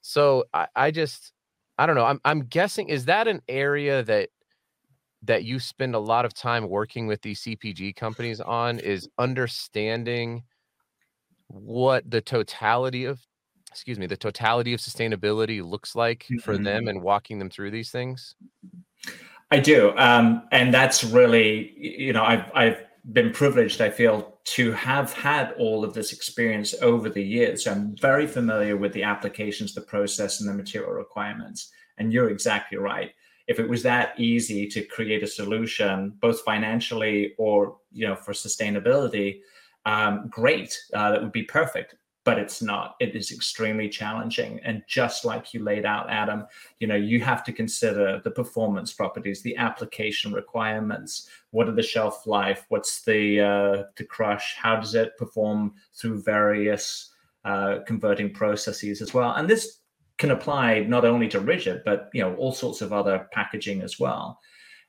so 0.00 0.44
I, 0.54 0.66
I 0.74 0.90
just 0.90 1.32
I 1.78 1.86
don't 1.86 1.96
know. 1.96 2.06
I'm 2.06 2.20
I'm 2.24 2.40
guessing 2.44 2.88
is 2.88 3.04
that 3.04 3.28
an 3.28 3.42
area 3.48 4.02
that 4.04 4.30
that 5.22 5.44
you 5.44 5.58
spend 5.58 5.94
a 5.94 5.98
lot 5.98 6.24
of 6.24 6.34
time 6.34 6.68
working 6.68 7.06
with 7.06 7.20
these 7.22 7.42
CPG 7.42 7.96
companies 7.96 8.40
on 8.40 8.78
is 8.78 9.08
understanding 9.18 10.44
what 11.48 12.10
the 12.10 12.20
totality 12.20 13.04
of 13.04 13.20
excuse 13.76 13.98
me, 13.98 14.06
the 14.06 14.16
totality 14.16 14.72
of 14.74 14.80
sustainability 14.80 15.62
looks 15.62 15.94
like 15.94 16.32
for 16.38 16.56
Mhm. 16.56 16.64
them 16.64 16.88
and 16.88 17.02
walking 17.02 17.38
them 17.38 17.50
through 17.50 17.70
these 17.70 17.90
things? 17.90 18.34
I 19.50 19.60
do, 19.60 19.96
um, 19.96 20.42
and 20.50 20.74
that's 20.74 21.04
really, 21.04 21.72
you 21.78 22.12
know, 22.12 22.24
I've 22.24 22.50
I've 22.54 22.84
been 23.12 23.30
privileged. 23.32 23.80
I 23.80 23.90
feel 23.90 24.38
to 24.44 24.72
have 24.72 25.12
had 25.12 25.52
all 25.52 25.84
of 25.84 25.94
this 25.94 26.12
experience 26.12 26.74
over 26.82 27.08
the 27.08 27.22
years. 27.22 27.64
So 27.64 27.72
I'm 27.72 27.96
very 27.96 28.26
familiar 28.26 28.76
with 28.76 28.92
the 28.92 29.04
applications, 29.04 29.74
the 29.74 29.80
process, 29.82 30.40
and 30.40 30.48
the 30.48 30.54
material 30.54 30.92
requirements. 30.92 31.70
And 31.98 32.12
you're 32.12 32.30
exactly 32.30 32.78
right. 32.78 33.12
If 33.46 33.60
it 33.60 33.68
was 33.68 33.82
that 33.84 34.18
easy 34.18 34.66
to 34.68 34.82
create 34.84 35.22
a 35.22 35.26
solution, 35.28 36.10
both 36.20 36.40
financially 36.42 37.34
or 37.38 37.78
you 37.92 38.06
know 38.08 38.16
for 38.16 38.32
sustainability, 38.32 39.40
um, 39.84 40.26
great. 40.28 40.76
Uh, 40.92 41.12
that 41.12 41.22
would 41.22 41.32
be 41.32 41.44
perfect. 41.44 41.94
But 42.26 42.38
it's 42.38 42.60
not. 42.60 42.96
It 43.00 43.16
is 43.16 43.32
extremely 43.32 43.88
challenging. 43.88 44.60
And 44.64 44.82
just 44.86 45.24
like 45.24 45.54
you 45.54 45.62
laid 45.62 45.86
out, 45.86 46.10
Adam, 46.10 46.44
you 46.80 46.86
know 46.86 46.96
you 46.96 47.20
have 47.20 47.42
to 47.44 47.52
consider 47.52 48.20
the 48.22 48.30
performance 48.30 48.92
properties 48.92 49.40
the 49.40 49.56
application 49.56 50.32
requirements. 50.32 51.30
What 51.52 51.68
are 51.68 51.72
the 51.72 51.82
shelf 51.82 52.26
life? 52.26 52.66
What's 52.68 53.02
the 53.02 53.40
uh, 53.40 53.82
the 53.96 54.04
crush? 54.04 54.56
How 54.58 54.76
does 54.76 54.94
it 54.94 55.16
perform 55.16 55.74
through 55.94 56.22
various 56.22 57.14
uh, 57.44 57.78
converting 57.86 58.34
processes 58.34 59.00
as 59.00 59.14
well? 59.14 59.32
And 59.36 59.48
this 59.48 59.78
can 60.18 60.32
apply 60.32 60.80
not 60.80 61.04
only 61.04 61.28
to 61.28 61.40
rigid 61.40 61.82
but 61.84 62.08
you 62.14 62.22
know 62.22 62.34
all 62.36 62.52
sorts 62.52 62.80
of 62.80 62.92
other 62.92 63.28
packaging 63.32 63.82
as 63.82 63.98
well 64.00 64.40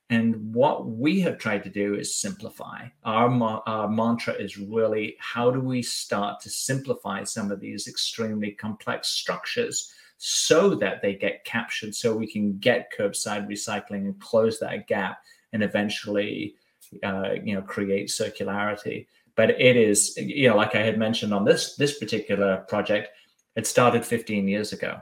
and 0.09 0.53
what 0.53 0.87
we 0.87 1.19
have 1.21 1.37
tried 1.37 1.63
to 1.63 1.69
do 1.69 1.95
is 1.95 2.15
simplify. 2.15 2.87
Our, 3.03 3.29
ma- 3.29 3.61
our 3.65 3.89
mantra 3.89 4.33
is 4.33 4.57
really 4.57 5.17
how 5.19 5.51
do 5.51 5.59
we 5.59 5.81
start 5.81 6.39
to 6.41 6.49
simplify 6.49 7.23
some 7.25 7.51
of 7.51 7.59
these 7.59 7.87
extremely 7.87 8.51
complex 8.51 9.09
structures 9.09 9.91
so 10.17 10.73
that 10.75 11.01
they 11.01 11.13
get 11.13 11.43
captured 11.43 11.93
so 11.93 12.15
we 12.15 12.25
can 12.31 12.57
get 12.57 12.91
curbside 12.97 13.47
recycling 13.47 14.05
and 14.05 14.19
close 14.19 14.59
that 14.59 14.87
gap 14.87 15.19
and 15.53 15.63
eventually 15.63 16.55
uh, 17.03 17.33
you 17.43 17.53
know 17.53 17.61
create 17.61 18.07
circularity 18.07 19.05
but 19.35 19.51
it 19.51 19.75
is 19.75 20.17
you 20.17 20.49
know 20.49 20.55
like 20.55 20.73
i 20.73 20.81
had 20.81 20.97
mentioned 20.97 21.33
on 21.33 21.45
this 21.45 21.75
this 21.75 21.99
particular 21.99 22.65
project 22.67 23.09
it 23.55 23.67
started 23.67 24.03
15 24.03 24.47
years 24.47 24.73
ago 24.73 24.99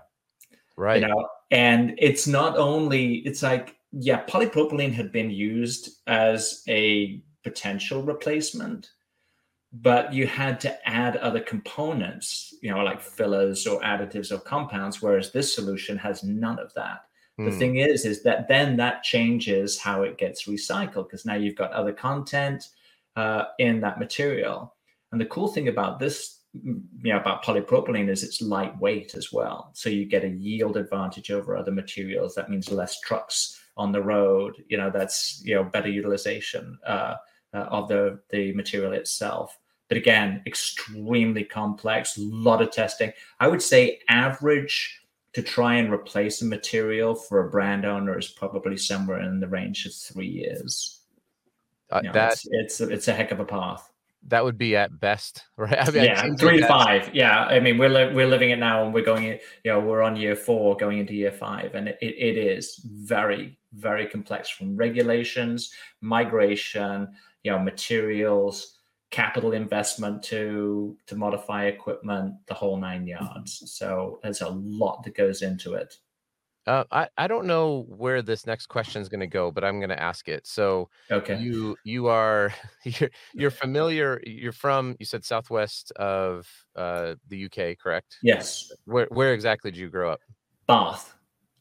Right. 0.76 1.02
you 1.02 1.08
know 1.08 1.30
and 1.52 1.96
it's 1.98 2.28
not 2.28 2.58
only 2.58 3.20
it's 3.20 3.42
like 3.42 3.78
yeah 3.96 4.24
polypropylene 4.26 4.94
had 4.94 5.12
been 5.12 5.30
used 5.30 6.02
as 6.08 6.64
a 6.68 7.22
potential 7.44 8.04
replacement 8.04 8.90
but 9.82 10.14
you 10.14 10.26
had 10.26 10.60
to 10.62 10.88
add 10.90 11.18
other 11.18 11.40
components 11.40 12.54
you 12.62 12.72
know 12.72 12.80
like 12.80 13.02
fillers 13.02 13.68
or 13.68 13.82
additives 13.82 14.32
or 14.32 14.40
compounds 14.40 15.02
whereas 15.02 15.32
this 15.32 15.54
solution 15.54 15.98
has 15.98 16.24
none 16.24 16.60
of 16.60 16.74
that. 16.76 17.06
The 17.38 17.52
Hmm. 17.52 17.58
thing 17.60 17.76
is 17.78 18.06
is 18.06 18.24
that 18.24 18.48
then 18.48 18.78
that 18.78 19.04
changes 19.04 19.78
how 19.78 20.04
it 20.04 20.18
gets 20.18 20.48
recycled 20.48 21.08
because 21.10 21.26
now 21.26 21.36
you've 21.36 21.58
got 21.58 21.72
other 21.72 21.92
content 21.92 22.70
uh, 23.18 23.46
in 23.60 23.82
that 23.82 24.00
material. 24.00 24.74
And 25.12 25.20
the 25.20 25.26
cool 25.26 25.50
thing 25.50 25.68
about 25.68 26.00
this 26.00 26.40
mm, 26.56 26.82
you 27.04 27.12
know 27.12 27.20
about 27.20 27.44
polypropylene 27.44 28.10
is 28.10 28.24
it's 28.24 28.42
lightweight 28.42 29.16
as 29.16 29.34
well. 29.34 29.72
So 29.74 29.90
you 29.90 30.06
get 30.06 30.24
a 30.24 30.30
yield 30.30 30.78
advantage 30.78 31.32
over 31.32 31.58
other 31.58 31.72
materials. 31.72 32.36
That 32.36 32.50
means 32.50 32.72
less 32.72 33.02
trucks 33.02 33.60
on 33.78 33.92
the 33.92 34.02
road 34.02 34.54
you 34.68 34.78
know 34.78 34.90
that's 34.90 35.42
you 35.46 35.54
know 35.56 35.64
better 35.64 35.90
utilization 35.90 36.78
uh, 36.88 37.16
uh, 37.54 37.58
of 37.70 37.88
the 37.88 38.20
the 38.30 38.54
material 38.54 38.94
itself 38.94 39.58
but 39.90 39.98
again 39.98 40.42
extremely 40.48 41.44
complex 41.44 42.18
a 42.18 42.22
lot 42.22 42.62
of 42.62 42.72
testing 42.72 43.12
i 43.40 43.48
would 43.48 43.62
say 43.62 44.00
average 44.10 45.02
to 45.34 45.42
try 45.42 45.76
and 45.76 45.92
replace 45.92 46.42
a 46.42 46.46
material 46.46 47.14
for 47.14 47.46
a 47.46 47.50
brand 47.50 47.84
owner 47.86 48.18
is 48.18 48.30
probably 48.30 48.78
somewhere 48.78 49.20
in 49.22 49.40
the 49.42 49.48
range 49.48 49.86
of 49.86 49.94
three 49.94 50.28
years 50.28 51.02
Uh, 51.92 52.00
You 52.02 52.10
know, 52.10 52.14
that 52.14 52.32
it's, 52.34 52.46
it's 52.52 52.82
it's 52.82 53.08
a 53.08 53.14
heck 53.14 53.32
of 53.32 53.40
a 53.40 53.46
path 53.46 53.92
that 54.28 54.44
would 54.44 54.58
be 54.58 54.76
at 54.76 55.00
best, 55.00 55.44
right? 55.58 55.78
I 55.78 55.92
mean, 55.92 56.06
yeah, 56.06 56.34
three 56.40 56.60
to 56.60 56.68
five. 56.68 57.14
Yeah, 57.14 57.44
I 57.46 57.60
mean 57.60 57.78
we're 57.78 57.90
li- 57.98 58.12
we're 58.18 58.26
living 58.36 58.50
it 58.50 58.58
now, 58.58 58.84
and 58.84 58.92
we're 58.92 59.06
going. 59.06 59.24
in- 59.26 59.40
You 59.64 59.72
know, 59.72 59.80
we're 59.88 60.02
on 60.02 60.16
year 60.16 60.36
four, 60.36 60.76
going 60.78 60.98
into 60.98 61.14
year 61.14 61.32
five, 61.32 61.76
and 61.78 61.90
it, 61.90 61.98
it 62.02 62.36
is 62.38 62.82
very 63.12 63.60
very 63.76 64.08
complex 64.08 64.50
from 64.50 64.76
regulations, 64.78 65.74
migration, 66.02 67.16
you 67.44 67.52
know, 67.52 67.60
materials, 67.60 68.80
capital 69.12 69.54
investment 69.54 70.24
to 70.24 70.98
to 71.08 71.16
modify 71.16 71.66
equipment, 71.66 72.36
the 72.48 72.54
whole 72.54 72.78
nine 72.78 73.08
yards. 73.08 73.64
So 73.72 74.20
there's 74.24 74.42
a 74.42 74.50
lot 74.50 75.04
that 75.04 75.16
goes 75.16 75.42
into 75.42 75.74
it. 75.76 76.00
Uh, 76.68 76.84
I 76.92 77.10
I 77.18 77.28
don't 77.28 77.46
know 77.46 77.84
where 77.90 78.22
this 78.24 78.48
next 78.48 78.68
question 78.68 79.02
is 79.02 79.10
going 79.10 79.20
to 79.20 79.28
go, 79.28 79.52
but 79.52 79.64
I'm 79.64 79.80
going 79.80 79.90
to 79.90 80.02
ask 80.02 80.28
it. 80.28 80.48
So 80.48 80.90
Okay. 81.12 81.46
you 81.46 81.78
you 81.84 82.08
are 82.08 82.52
you're 82.84 83.12
you're 83.38 83.52
familiar. 83.52 84.20
You're 84.26 84.52
from 84.52 84.96
you 85.00 85.06
said 85.06 85.24
southwest 85.24 85.92
of 85.94 86.48
uh, 86.76 87.16
the 87.28 87.38
UK, 87.38 87.76
correct? 87.76 88.22
yes, 88.22 88.78
Where 88.86 89.08
where 89.12 89.34
exactly 89.34 89.72
did 89.72 89.80
you 89.80 89.90
grow 89.90 90.12
up? 90.12 90.22
Bath. 90.68 91.16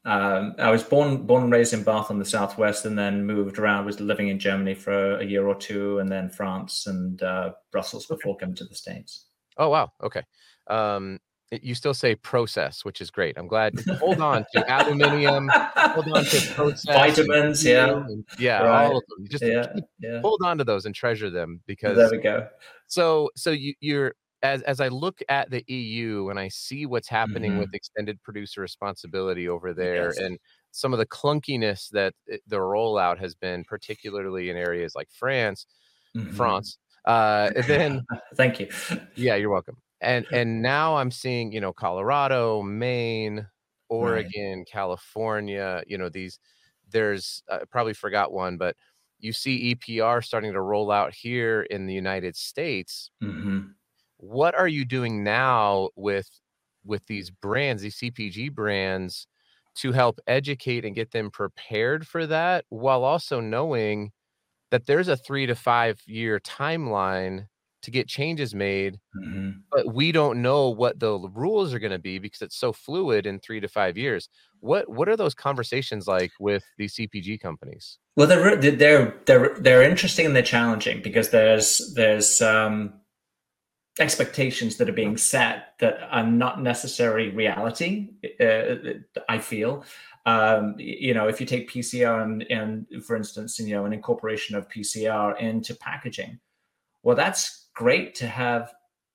Um, 0.06 0.54
I 0.58 0.70
was 0.70 0.82
born 0.82 1.26
born 1.26 1.44
and 1.44 1.52
raised 1.52 1.72
in 1.72 1.82
Bath 1.82 2.10
on 2.10 2.18
the 2.18 2.24
southwest, 2.24 2.84
and 2.84 2.98
then 2.98 3.24
moved 3.24 3.58
around. 3.58 3.86
Was 3.86 4.00
living 4.00 4.28
in 4.28 4.38
Germany 4.38 4.74
for 4.74 5.18
a 5.18 5.24
year 5.24 5.46
or 5.46 5.54
two, 5.54 5.98
and 5.98 6.10
then 6.10 6.28
France 6.28 6.86
and 6.86 7.22
uh, 7.22 7.52
Brussels 7.72 8.06
before 8.06 8.36
coming 8.36 8.54
to 8.56 8.64
the 8.64 8.74
states. 8.74 9.26
Oh 9.56 9.70
wow, 9.70 9.90
okay. 10.02 10.22
Um, 10.68 11.18
you 11.62 11.74
still 11.74 11.94
say 11.94 12.16
process, 12.16 12.84
which 12.84 13.00
is 13.00 13.10
great. 13.10 13.38
I'm 13.38 13.46
glad. 13.46 13.78
Hold 14.00 14.20
on 14.20 14.44
to 14.54 14.70
aluminium. 14.72 15.48
Hold 15.54 16.08
on 16.12 16.24
to 16.24 16.52
process. 16.54 16.84
Vitamins, 16.84 17.64
yeah. 17.64 18.02
yeah, 18.38 18.62
Right. 18.62 18.86
all 18.86 18.96
of 18.98 19.04
them. 19.08 19.26
Just 19.28 19.44
yeah, 19.44 19.66
yeah. 20.00 20.20
hold 20.20 20.40
on 20.44 20.58
to 20.58 20.64
those 20.64 20.84
and 20.84 20.94
treasure 20.94 21.30
them 21.30 21.60
because 21.66 21.96
There 21.96 22.10
we 22.10 22.18
go. 22.18 22.48
so 22.88 23.30
so 23.36 23.50
you 23.52 23.74
you're 23.80 24.14
as 24.44 24.62
as 24.64 24.80
I 24.80 24.88
look 24.88 25.22
at 25.30 25.50
the 25.50 25.64
EU 25.68 26.30
and 26.30 26.40
I 26.40 26.48
see 26.50 26.87
what's 26.87 27.09
happening 27.09 27.57
Mhm. 27.57 27.59
with 27.59 27.74
extended 27.74 28.22
producer 28.22 28.62
responsibility 28.62 29.48
over 29.48 29.74
there 29.74 30.12
Yes. 30.12 30.18
and 30.18 30.38
some 30.72 30.94
of 30.94 31.00
the 31.00 31.07
clunkiness 31.07 31.90
that 31.92 32.14
the 32.28 32.59
rollout 32.59 33.18
has 33.20 33.35
been 33.37 33.64
particularly 33.64 34.50
in 34.50 34.57
areas 34.59 34.94
like 34.96 35.11
France 35.12 35.66
Mhm. 36.14 36.64
France 36.68 36.78
uh 37.07 37.50
then 37.66 38.07
Thank 38.37 38.61
you. 38.61 38.68
yeah 39.16 39.35
you're 39.37 39.50
welcome 39.50 39.76
and 40.00 40.26
and 40.33 40.62
now 40.62 40.96
I'm 40.96 41.11
seeing 41.11 41.52
you 41.52 41.61
know 41.61 41.72
Colorado 41.72 42.62
Maine 42.62 43.48
Oregon 43.88 44.64
California 44.70 45.83
you 45.87 45.96
know 45.98 46.09
these 46.09 46.38
there's 46.88 47.42
I 47.50 47.61
probably 47.70 47.94
forgot 47.94 48.33
one 48.33 48.57
but 48.59 48.76
you 49.18 49.33
see 49.33 49.74
EPR 49.74 50.22
starting 50.24 50.52
to 50.52 50.61
roll 50.61 50.90
out 50.90 51.14
here 51.14 51.62
in 51.62 51.87
the 51.87 51.94
United 51.94 52.37
States 52.37 53.11
Mhm. 53.20 53.74
What 54.28 54.54
are 54.54 54.68
you 54.68 54.84
doing 54.84 55.22
now 55.22 55.90
with 55.96 56.28
with 56.84 57.04
these 57.06 57.30
brands 57.30 57.82
these 57.82 57.98
cpg 57.98 58.52
brands 58.52 59.26
to 59.74 59.92
help 59.92 60.18
educate 60.26 60.84
and 60.84 60.94
get 60.94 61.10
them 61.10 61.30
prepared 61.30 62.06
for 62.06 62.26
that 62.26 62.64
while 62.68 63.04
also 63.04 63.40
knowing 63.40 64.10
that 64.70 64.87
there's 64.87 65.08
a 65.08 65.16
three 65.16 65.46
to 65.46 65.54
five 65.54 66.00
year 66.06 66.40
timeline 66.40 67.46
to 67.82 67.90
get 67.90 68.08
changes 68.08 68.54
made 68.54 68.98
mm-hmm. 69.14 69.50
but 69.70 69.92
we 69.92 70.10
don't 70.10 70.40
know 70.40 70.70
what 70.70 70.98
the 70.98 71.18
rules 71.34 71.74
are 71.74 71.78
going 71.78 71.92
to 71.92 71.98
be 71.98 72.18
because 72.18 72.40
it's 72.40 72.56
so 72.56 72.72
fluid 72.72 73.26
in 73.26 73.38
three 73.40 73.60
to 73.60 73.68
five 73.68 73.98
years 73.98 74.30
what 74.60 74.88
what 74.88 75.06
are 75.06 75.18
those 75.18 75.34
conversations 75.34 76.06
like 76.06 76.32
with 76.40 76.64
these 76.78 76.94
cpg 76.94 77.38
companies 77.38 77.98
well 78.16 78.26
they're 78.26 78.56
they're 78.56 79.14
they're 79.26 79.54
they're 79.58 79.82
interesting 79.82 80.24
and 80.24 80.34
they're 80.34 80.42
challenging 80.42 81.02
because 81.02 81.28
there's 81.28 81.92
there's 81.94 82.40
um 82.40 82.94
expectations 84.00 84.76
that 84.76 84.88
are 84.88 84.94
being 84.94 85.16
set 85.16 85.74
that 85.78 85.98
are 86.11 86.26
not 86.26 86.61
necessarily 86.61 87.30
reality. 87.30 88.11
Uh, 88.40 88.98
I 89.28 89.38
feel, 89.38 89.85
um, 90.26 90.74
you 90.78 91.14
know, 91.14 91.28
if 91.28 91.40
you 91.40 91.46
take 91.46 91.70
PCR 91.70 92.22
and, 92.22 92.42
and, 92.50 93.04
for 93.04 93.14
instance, 93.14 93.59
you 93.61 93.74
know, 93.74 93.85
an 93.85 93.92
incorporation 93.92 94.57
of 94.57 94.68
PCR 94.68 95.38
into 95.40 95.74
packaging, 95.76 96.40
well, 97.02 97.14
that's 97.14 97.68
great 97.74 98.14
to 98.16 98.26
have 98.26 98.72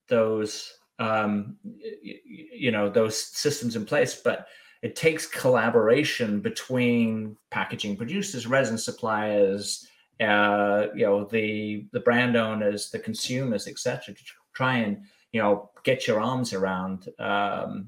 those, 0.08 0.74
um, 1.00 1.58
you 2.02 2.72
know, 2.72 2.89
those 2.89 3.18
systems 3.18 3.76
in 3.76 3.86
place, 3.86 4.15
but 4.15 4.48
it 4.82 4.96
takes 4.96 5.26
collaboration 5.26 6.39
between 6.39 7.36
packaging 7.52 7.98
producers, 7.98 8.48
resin 8.48 8.78
suppliers, 8.78 9.88
uh, 10.22 10.88
you 10.96 11.06
know, 11.06 11.26
the 11.26 11.86
the 11.92 12.00
brand 12.00 12.36
owners, 12.36 12.89
the 12.89 13.00
consumers, 13.00 13.68
etc., 13.68 14.13
to 14.13 14.24
try 14.54 14.78
and 14.78 15.04
you 15.32 15.42
know 15.42 15.70
get 15.84 16.08
your 16.08 16.20
arms 16.20 16.54
around 16.54 17.10
um, 17.20 17.88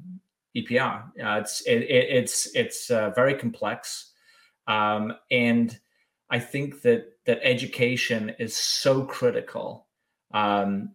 EPR. 0.56 1.04
Uh, 1.24 1.40
it's 1.40 1.62
it, 1.62 1.80
it's 1.90 2.56
it's 2.56 2.90
uh, 2.90 3.12
very 3.12 3.36
complex, 3.36 4.12
um, 4.68 5.14
and 5.30 5.78
I 6.30 6.40
think 6.40 6.82
that 6.82 7.06
that 7.26 7.40
education 7.44 8.36
is 8.40 8.56
so 8.56 9.04
critical 9.04 9.88
um, 10.34 10.92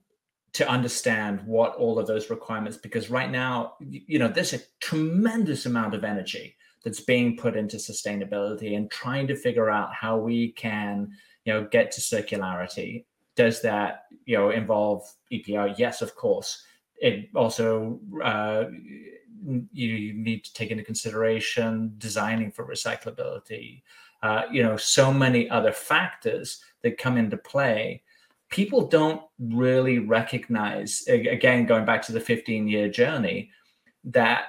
to 0.54 0.68
understand 0.68 1.42
what 1.46 1.74
all 1.76 1.98
of 1.98 2.06
those 2.06 2.30
requirements. 2.30 2.76
Because 2.76 3.10
right 3.10 3.30
now, 3.30 3.74
you 3.80 4.18
know, 4.18 4.28
there's 4.28 4.54
a 4.54 4.60
tremendous 4.80 5.66
amount 5.66 5.94
of 5.94 6.04
energy 6.04 6.56
that's 6.84 7.00
being 7.00 7.36
put 7.36 7.56
into 7.56 7.76
sustainability 7.76 8.76
and 8.76 8.90
trying 8.90 9.26
to 9.26 9.36
figure 9.36 9.68
out 9.68 9.92
how 9.92 10.16
we 10.16 10.52
can, 10.52 11.10
you 11.44 11.52
know, 11.52 11.66
get 11.70 11.90
to 11.90 12.00
circularity 12.00 13.04
does 13.36 13.62
that 13.62 14.04
you 14.24 14.36
know 14.36 14.50
involve 14.50 15.08
EPR? 15.32 15.74
Yes, 15.78 16.02
of 16.02 16.14
course. 16.16 16.64
It 16.98 17.28
also 17.34 18.00
uh, 18.24 18.64
you 19.72 20.14
need 20.14 20.44
to 20.44 20.52
take 20.54 20.70
into 20.70 20.82
consideration 20.82 21.94
designing 21.98 22.50
for 22.50 22.66
recyclability. 22.66 23.82
Uh, 24.22 24.42
you 24.50 24.62
know, 24.62 24.76
so 24.76 25.12
many 25.12 25.48
other 25.50 25.72
factors 25.72 26.60
that 26.82 26.98
come 26.98 27.16
into 27.18 27.36
play. 27.36 28.02
People 28.48 28.86
don't 28.86 29.22
really 29.38 29.98
recognize. 29.98 31.04
Again, 31.06 31.66
going 31.66 31.84
back 31.84 32.02
to 32.02 32.12
the 32.12 32.20
15 32.20 32.66
year 32.66 32.88
journey, 32.88 33.50
that 34.04 34.44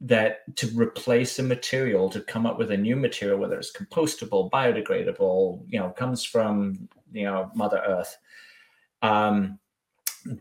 that 0.00 0.54
to 0.56 0.68
replace 0.78 1.38
a 1.40 1.42
material 1.42 2.08
to 2.08 2.20
come 2.20 2.46
up 2.46 2.56
with 2.56 2.70
a 2.70 2.76
new 2.76 2.94
material 2.94 3.36
whether 3.36 3.58
it's 3.58 3.72
compostable 3.76 4.48
biodegradable 4.48 5.60
you 5.66 5.76
know 5.76 5.90
comes 5.90 6.22
from 6.24 6.88
you 7.12 7.24
know 7.24 7.50
mother 7.54 7.82
earth. 7.86 8.16
Um, 9.02 9.58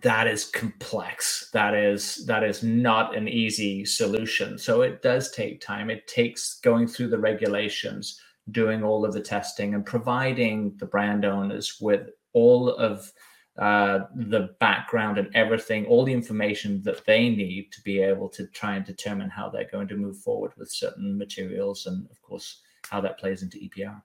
that 0.03 0.27
is 0.27 0.45
complex. 0.45 1.49
That 1.53 1.73
is 1.75 2.25
that 2.27 2.43
is 2.43 2.63
not 2.63 3.15
an 3.17 3.27
easy 3.27 3.85
solution. 3.85 4.57
So 4.57 4.81
it 4.81 5.01
does 5.01 5.31
take 5.31 5.61
time. 5.61 5.89
It 5.89 6.07
takes 6.07 6.59
going 6.61 6.87
through 6.87 7.09
the 7.09 7.19
regulations 7.19 8.19
doing 8.51 8.83
all 8.83 9.05
of 9.05 9.13
the 9.13 9.21
testing 9.21 9.73
and 9.75 9.85
providing 9.85 10.75
the 10.77 10.85
brand 10.85 11.25
owners 11.25 11.77
with 11.81 12.09
all 12.33 12.69
of 12.71 13.11
uh, 13.59 14.01
the 14.15 14.49
background 14.59 15.17
and 15.17 15.29
everything, 15.35 15.85
all 15.87 16.05
the 16.05 16.13
information 16.13 16.81
that 16.83 17.05
they 17.05 17.29
need 17.29 17.71
to 17.73 17.81
be 17.83 18.01
able 18.01 18.29
to 18.29 18.47
try 18.47 18.75
and 18.75 18.85
determine 18.85 19.29
how 19.29 19.49
they're 19.49 19.69
going 19.71 19.87
to 19.89 19.97
move 19.97 20.17
forward 20.19 20.51
with 20.57 20.71
certain 20.71 21.17
materials, 21.17 21.85
and 21.87 22.07
of 22.11 22.21
course, 22.21 22.61
how 22.89 23.01
that 23.01 23.19
plays 23.19 23.43
into 23.43 23.57
EPR. 23.59 24.01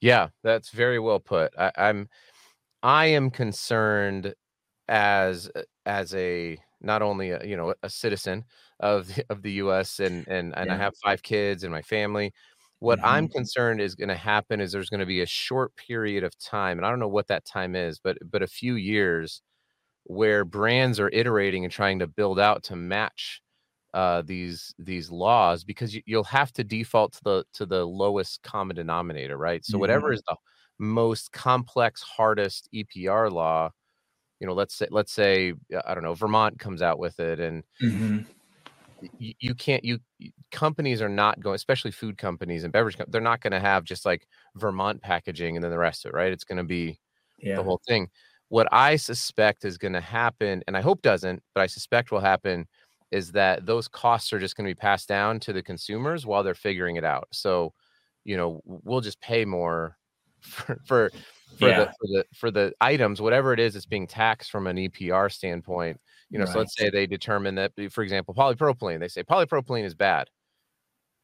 Yeah, 0.00 0.28
that's 0.42 0.70
very 0.70 0.98
well 0.98 1.20
put. 1.20 1.52
I, 1.58 1.72
I'm 1.76 2.08
I 2.82 3.06
am 3.06 3.30
concerned 3.30 4.34
as 4.88 5.50
uh, 5.54 5.62
as 5.86 6.14
a 6.14 6.58
not 6.80 7.02
only 7.02 7.30
a, 7.30 7.44
you 7.44 7.56
know 7.56 7.74
a 7.82 7.90
citizen 7.90 8.44
of 8.80 9.08
the, 9.08 9.24
of 9.30 9.42
the 9.42 9.52
U.S. 9.52 10.00
and 10.00 10.26
and 10.28 10.56
and 10.56 10.66
yeah. 10.66 10.74
I 10.74 10.76
have 10.76 10.94
five 11.02 11.22
kids 11.22 11.64
and 11.64 11.72
my 11.72 11.82
family. 11.82 12.32
What 12.80 12.98
mm-hmm. 12.98 13.08
I'm 13.08 13.28
concerned 13.28 13.80
is 13.80 13.96
going 13.96 14.08
to 14.08 14.14
happen 14.14 14.60
is 14.60 14.70
there's 14.70 14.90
going 14.90 15.00
to 15.00 15.06
be 15.06 15.22
a 15.22 15.26
short 15.26 15.74
period 15.76 16.22
of 16.22 16.38
time, 16.38 16.78
and 16.78 16.86
I 16.86 16.90
don't 16.90 17.00
know 17.00 17.08
what 17.08 17.28
that 17.28 17.44
time 17.44 17.74
is, 17.74 17.98
but 17.98 18.18
but 18.30 18.42
a 18.42 18.46
few 18.46 18.76
years 18.76 19.42
where 20.04 20.44
brands 20.44 21.00
are 21.00 21.10
iterating 21.12 21.64
and 21.64 21.72
trying 21.72 21.98
to 21.98 22.06
build 22.06 22.38
out 22.40 22.62
to 22.64 22.76
match 22.76 23.42
uh, 23.94 24.22
these 24.22 24.74
these 24.78 25.10
laws 25.10 25.64
because 25.64 25.94
you, 25.94 26.02
will 26.08 26.24
have 26.24 26.52
to 26.52 26.64
default 26.64 27.12
to 27.14 27.20
the 27.24 27.44
to 27.54 27.66
the 27.66 27.84
lowest 27.84 28.42
common 28.42 28.76
denominator, 28.76 29.36
right? 29.36 29.64
So 29.64 29.72
mm-hmm. 29.72 29.80
whatever 29.80 30.12
is 30.12 30.22
the 30.28 30.36
most 30.78 31.32
complex, 31.32 32.02
hardest 32.02 32.68
EPR 32.74 33.30
law, 33.32 33.70
you 34.40 34.46
know, 34.46 34.52
let's 34.52 34.74
say 34.74 34.86
let's 34.90 35.12
say 35.12 35.54
I 35.86 35.94
don't 35.94 36.04
know, 36.04 36.14
Vermont 36.14 36.58
comes 36.58 36.82
out 36.82 36.98
with 36.98 37.18
it, 37.18 37.40
and 37.40 37.64
mm-hmm. 37.82 38.18
you, 39.18 39.34
you, 39.40 39.54
can't 39.54 39.84
you 39.84 40.00
companies 40.52 41.00
are 41.00 41.08
not 41.08 41.40
going, 41.40 41.56
especially 41.56 41.90
food 41.90 42.18
companies 42.18 42.64
and 42.64 42.72
beverage, 42.72 42.96
companies, 42.96 43.12
they're 43.12 43.20
not 43.20 43.40
going 43.40 43.52
to 43.52 43.60
have 43.60 43.84
just 43.84 44.04
like 44.04 44.26
Vermont 44.54 45.02
packaging 45.02 45.56
and 45.56 45.64
then 45.64 45.70
the 45.70 45.78
rest 45.78 46.04
of 46.04 46.10
it, 46.10 46.14
right? 46.14 46.32
It's 46.32 46.44
going 46.44 46.58
to 46.58 46.64
be 46.64 47.00
yeah. 47.38 47.56
the 47.56 47.62
whole 47.62 47.80
thing. 47.88 48.08
What 48.50 48.68
I 48.72 48.96
suspect 48.96 49.64
is 49.64 49.76
going 49.76 49.92
to 49.92 50.00
happen, 50.00 50.62
and 50.66 50.76
I 50.76 50.80
hope 50.80 51.02
doesn't, 51.02 51.42
but 51.54 51.60
I 51.60 51.66
suspect 51.66 52.10
will 52.10 52.20
happen, 52.20 52.66
is 53.10 53.32
that 53.32 53.64
those 53.66 53.88
costs 53.88 54.32
are 54.32 54.38
just 54.38 54.56
going 54.56 54.66
to 54.66 54.74
be 54.74 54.78
passed 54.78 55.08
down 55.08 55.40
to 55.40 55.52
the 55.52 55.62
consumers 55.62 56.26
while 56.26 56.42
they're 56.42 56.54
figuring 56.54 56.96
it 56.96 57.04
out. 57.04 57.28
So, 57.32 57.72
you 58.24 58.36
know, 58.36 58.60
we'll 58.64 59.00
just 59.00 59.20
pay 59.20 59.44
more 59.44 59.96
for 60.40 60.78
for 60.84 61.10
for, 61.58 61.68
yeah. 61.68 61.78
the, 61.78 61.86
for 61.86 62.06
the 62.06 62.24
for 62.34 62.50
the 62.50 62.72
items, 62.80 63.20
whatever 63.20 63.52
it 63.52 63.60
is 63.60 63.74
that's 63.74 63.86
being 63.86 64.06
taxed 64.06 64.50
from 64.50 64.66
an 64.66 64.76
EPR 64.76 65.32
standpoint. 65.32 65.98
You 66.30 66.38
know, 66.38 66.44
right. 66.44 66.52
so 66.52 66.58
let's 66.58 66.76
say 66.76 66.90
they 66.90 67.06
determine 67.06 67.54
that, 67.54 67.72
for 67.90 68.02
example, 68.02 68.34
polypropylene. 68.34 69.00
They 69.00 69.08
say 69.08 69.22
polypropylene 69.22 69.84
is 69.84 69.94
bad, 69.94 70.28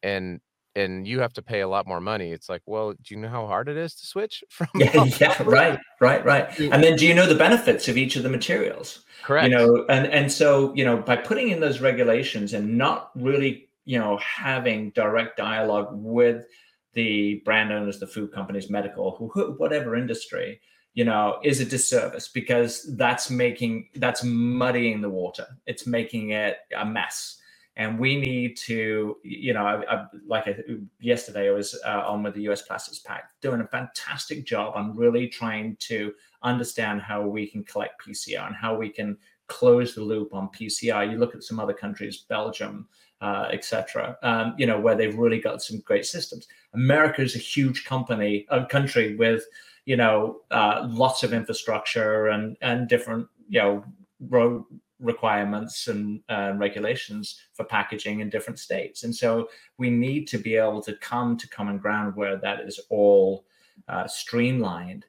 and 0.01 0.41
and 0.75 1.07
you 1.07 1.19
have 1.19 1.33
to 1.33 1.41
pay 1.41 1.61
a 1.61 1.67
lot 1.67 1.87
more 1.87 2.01
money. 2.01 2.31
It's 2.31 2.49
like, 2.49 2.61
well, 2.65 2.93
do 2.93 3.15
you 3.15 3.17
know 3.17 3.29
how 3.29 3.47
hard 3.47 3.69
it 3.69 3.77
is 3.77 3.95
to 3.95 4.05
switch 4.05 4.43
from? 4.49 4.67
Yeah, 4.75 5.05
yeah 5.19 5.41
right, 5.45 5.79
right, 5.99 6.23
right. 6.25 6.59
And 6.59 6.83
then, 6.83 6.95
do 6.95 7.07
you 7.07 7.13
know 7.13 7.27
the 7.27 7.35
benefits 7.35 7.87
of 7.87 7.97
each 7.97 8.15
of 8.15 8.23
the 8.23 8.29
materials? 8.29 9.05
Correct. 9.23 9.49
You 9.49 9.55
know, 9.55 9.85
and 9.89 10.07
and 10.07 10.31
so 10.31 10.73
you 10.75 10.85
know, 10.85 10.97
by 10.97 11.15
putting 11.15 11.49
in 11.49 11.59
those 11.59 11.81
regulations 11.81 12.53
and 12.53 12.77
not 12.77 13.11
really, 13.15 13.69
you 13.85 13.99
know, 13.99 14.17
having 14.17 14.91
direct 14.91 15.37
dialogue 15.37 15.89
with 15.91 16.45
the 16.93 17.41
brand 17.45 17.71
owners, 17.71 17.99
the 17.99 18.07
food 18.07 18.31
companies, 18.31 18.69
medical, 18.69 19.17
who, 19.33 19.53
whatever 19.57 19.95
industry, 19.95 20.61
you 20.93 21.03
know, 21.03 21.39
is 21.43 21.59
a 21.59 21.65
disservice 21.65 22.29
because 22.29 22.95
that's 22.95 23.29
making 23.29 23.89
that's 23.95 24.23
muddying 24.23 25.01
the 25.01 25.09
water. 25.09 25.45
It's 25.67 25.85
making 25.85 26.31
it 26.31 26.57
a 26.75 26.85
mess, 26.85 27.37
and 27.77 27.99
we 27.99 28.19
need 28.19 28.57
to, 28.57 29.17
you 29.23 29.53
know, 29.53 29.65
I, 29.65 29.95
I, 29.95 30.05
like 30.27 30.47
I, 30.47 30.57
yesterday 30.99 31.49
I 31.49 31.51
was 31.53 31.79
uh, 31.85 32.03
on 32.07 32.23
with 32.23 32.35
the 32.35 32.43
U.S. 32.43 32.63
Plastics 32.63 32.99
Pact, 32.99 33.41
doing 33.41 33.61
a 33.61 33.67
fantastic 33.67 34.45
job. 34.45 34.73
I'm 34.75 34.97
really 34.97 35.27
trying 35.27 35.77
to 35.81 36.13
understand 36.43 37.01
how 37.01 37.23
we 37.27 37.47
can 37.47 37.63
collect 37.65 38.05
PCR 38.05 38.47
and 38.47 38.55
how 38.55 38.75
we 38.77 38.89
can 38.89 39.17
close 39.47 39.95
the 39.95 40.01
loop 40.03 40.33
on 40.33 40.49
PCR. 40.49 41.09
You 41.11 41.17
look 41.17 41.35
at 41.35 41.43
some 41.43 41.59
other 41.59 41.73
countries, 41.73 42.25
Belgium, 42.29 42.87
uh, 43.21 43.49
etc. 43.51 44.17
Um, 44.23 44.55
you 44.57 44.67
know, 44.67 44.79
where 44.79 44.95
they've 44.95 45.17
really 45.17 45.39
got 45.39 45.61
some 45.63 45.79
great 45.81 46.05
systems. 46.05 46.47
America 46.73 47.21
is 47.23 47.35
a 47.35 47.39
huge 47.39 47.85
company, 47.85 48.45
a 48.49 48.65
country 48.65 49.15
with 49.15 49.43
you 49.85 49.97
know 49.97 50.41
uh, 50.51 50.87
lots 50.89 51.23
of 51.23 51.33
infrastructure 51.33 52.27
and 52.27 52.57
and 52.61 52.87
different 52.89 53.27
you 53.49 53.59
know 53.61 53.83
road 54.29 54.63
requirements 54.99 55.87
and 55.87 56.21
uh, 56.29 56.53
regulations 56.55 57.41
for 57.53 57.65
packaging 57.65 58.21
in 58.21 58.29
different 58.29 58.59
states. 58.59 59.03
And 59.03 59.13
so 59.13 59.49
we 59.77 59.89
need 59.89 60.27
to 60.29 60.37
be 60.37 60.55
able 60.55 60.81
to 60.83 60.95
come 60.95 61.37
to 61.37 61.47
common 61.49 61.77
ground 61.77 62.15
where 62.15 62.37
that 62.37 62.61
is 62.61 62.79
all 62.89 63.45
uh, 63.87 64.07
streamlined, 64.07 65.05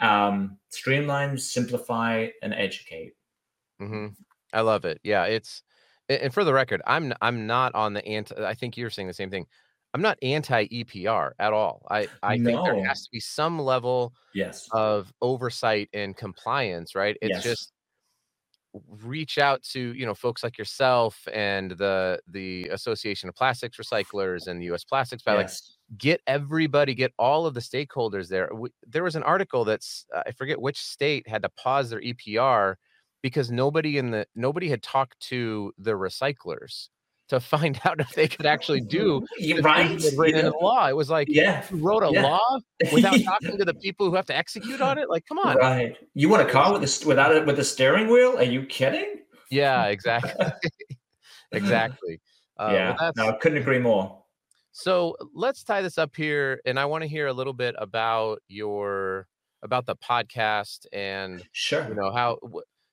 um, 0.00 0.58
streamline, 0.68 1.36
simplify, 1.36 2.28
and 2.42 2.54
educate. 2.54 3.14
Mm-hmm. 3.80 4.08
I 4.52 4.60
love 4.60 4.84
it. 4.84 5.00
Yeah, 5.02 5.24
it's 5.24 5.62
and 6.08 6.32
for 6.32 6.44
the 6.44 6.52
record, 6.52 6.82
I'm 6.86 7.12
I'm 7.20 7.46
not 7.46 7.74
on 7.74 7.92
the 7.92 8.06
anti. 8.06 8.34
I 8.44 8.54
think 8.54 8.76
you're 8.76 8.90
saying 8.90 9.08
the 9.08 9.14
same 9.14 9.30
thing. 9.30 9.46
I'm 9.94 10.02
not 10.02 10.18
anti 10.22 10.66
EPR 10.66 11.32
at 11.38 11.52
all. 11.52 11.86
I 11.90 12.08
I 12.22 12.36
no. 12.36 12.50
think 12.50 12.64
there 12.64 12.86
has 12.86 13.04
to 13.04 13.10
be 13.10 13.20
some 13.20 13.58
level 13.58 14.12
yes 14.34 14.68
of 14.72 15.12
oversight 15.22 15.88
and 15.92 16.16
compliance. 16.16 16.94
Right. 16.94 17.16
It's 17.22 17.36
yes. 17.36 17.42
just 17.42 17.72
reach 19.02 19.38
out 19.38 19.62
to 19.62 19.94
you 19.94 20.04
know 20.04 20.14
folks 20.14 20.42
like 20.42 20.58
yourself 20.58 21.26
and 21.32 21.72
the 21.72 22.18
the 22.28 22.68
association 22.68 23.28
of 23.28 23.34
plastics 23.34 23.76
recyclers 23.76 24.48
and 24.48 24.60
the 24.60 24.66
us 24.66 24.82
plastics 24.84 25.22
yes. 25.26 25.36
like 25.36 25.98
get 25.98 26.20
everybody 26.26 26.94
get 26.94 27.12
all 27.18 27.46
of 27.46 27.54
the 27.54 27.60
stakeholders 27.60 28.28
there 28.28 28.50
we, 28.52 28.68
there 28.86 29.04
was 29.04 29.14
an 29.14 29.22
article 29.22 29.64
that's 29.64 30.06
uh, 30.14 30.22
i 30.26 30.32
forget 30.32 30.60
which 30.60 30.80
state 30.80 31.28
had 31.28 31.42
to 31.42 31.48
pause 31.50 31.90
their 31.90 32.00
epr 32.00 32.74
because 33.22 33.50
nobody 33.50 33.96
in 33.96 34.10
the 34.10 34.26
nobody 34.34 34.68
had 34.68 34.82
talked 34.82 35.18
to 35.20 35.72
the 35.78 35.92
recyclers 35.92 36.88
to 37.28 37.40
find 37.40 37.80
out 37.84 38.00
if 38.00 38.10
they 38.12 38.28
could 38.28 38.46
actually 38.46 38.80
do 38.80 39.24
right 39.62 40.02
written 40.16 40.40
in 40.40 40.46
the 40.46 40.58
law. 40.60 40.88
It 40.88 40.96
was 40.96 41.10
like, 41.10 41.28
yeah, 41.30 41.64
you 41.70 41.78
wrote 41.78 42.02
a 42.02 42.12
yeah. 42.12 42.22
law 42.22 42.58
without 42.92 43.18
talking 43.24 43.58
to 43.58 43.64
the 43.64 43.74
people 43.74 44.08
who 44.08 44.16
have 44.16 44.26
to 44.26 44.36
execute 44.36 44.80
on 44.80 44.98
it. 44.98 45.08
Like, 45.08 45.24
come 45.26 45.38
on, 45.38 45.56
right? 45.56 45.96
You 46.14 46.28
want 46.28 46.42
a 46.48 46.50
car 46.50 46.72
with 46.72 46.82
a, 46.82 47.06
without 47.08 47.34
it 47.34 47.46
with 47.46 47.58
a 47.58 47.64
steering 47.64 48.08
wheel? 48.08 48.36
Are 48.36 48.44
you 48.44 48.64
kidding? 48.66 49.20
Yeah, 49.50 49.84
exactly, 49.86 50.46
exactly. 51.52 52.20
Uh, 52.58 52.70
yeah, 52.72 52.96
well, 53.00 53.12
no, 53.16 53.28
I 53.30 53.32
couldn't 53.32 53.58
agree 53.58 53.78
more. 53.78 54.20
So 54.72 55.16
let's 55.34 55.62
tie 55.62 55.82
this 55.82 55.98
up 55.98 56.14
here, 56.16 56.60
and 56.64 56.78
I 56.78 56.84
want 56.84 57.02
to 57.02 57.08
hear 57.08 57.28
a 57.28 57.32
little 57.32 57.52
bit 57.52 57.74
about 57.78 58.42
your 58.48 59.26
about 59.62 59.86
the 59.86 59.96
podcast 59.96 60.84
and 60.92 61.42
sure, 61.52 61.88
you 61.88 61.94
know 61.94 62.12
how 62.12 62.38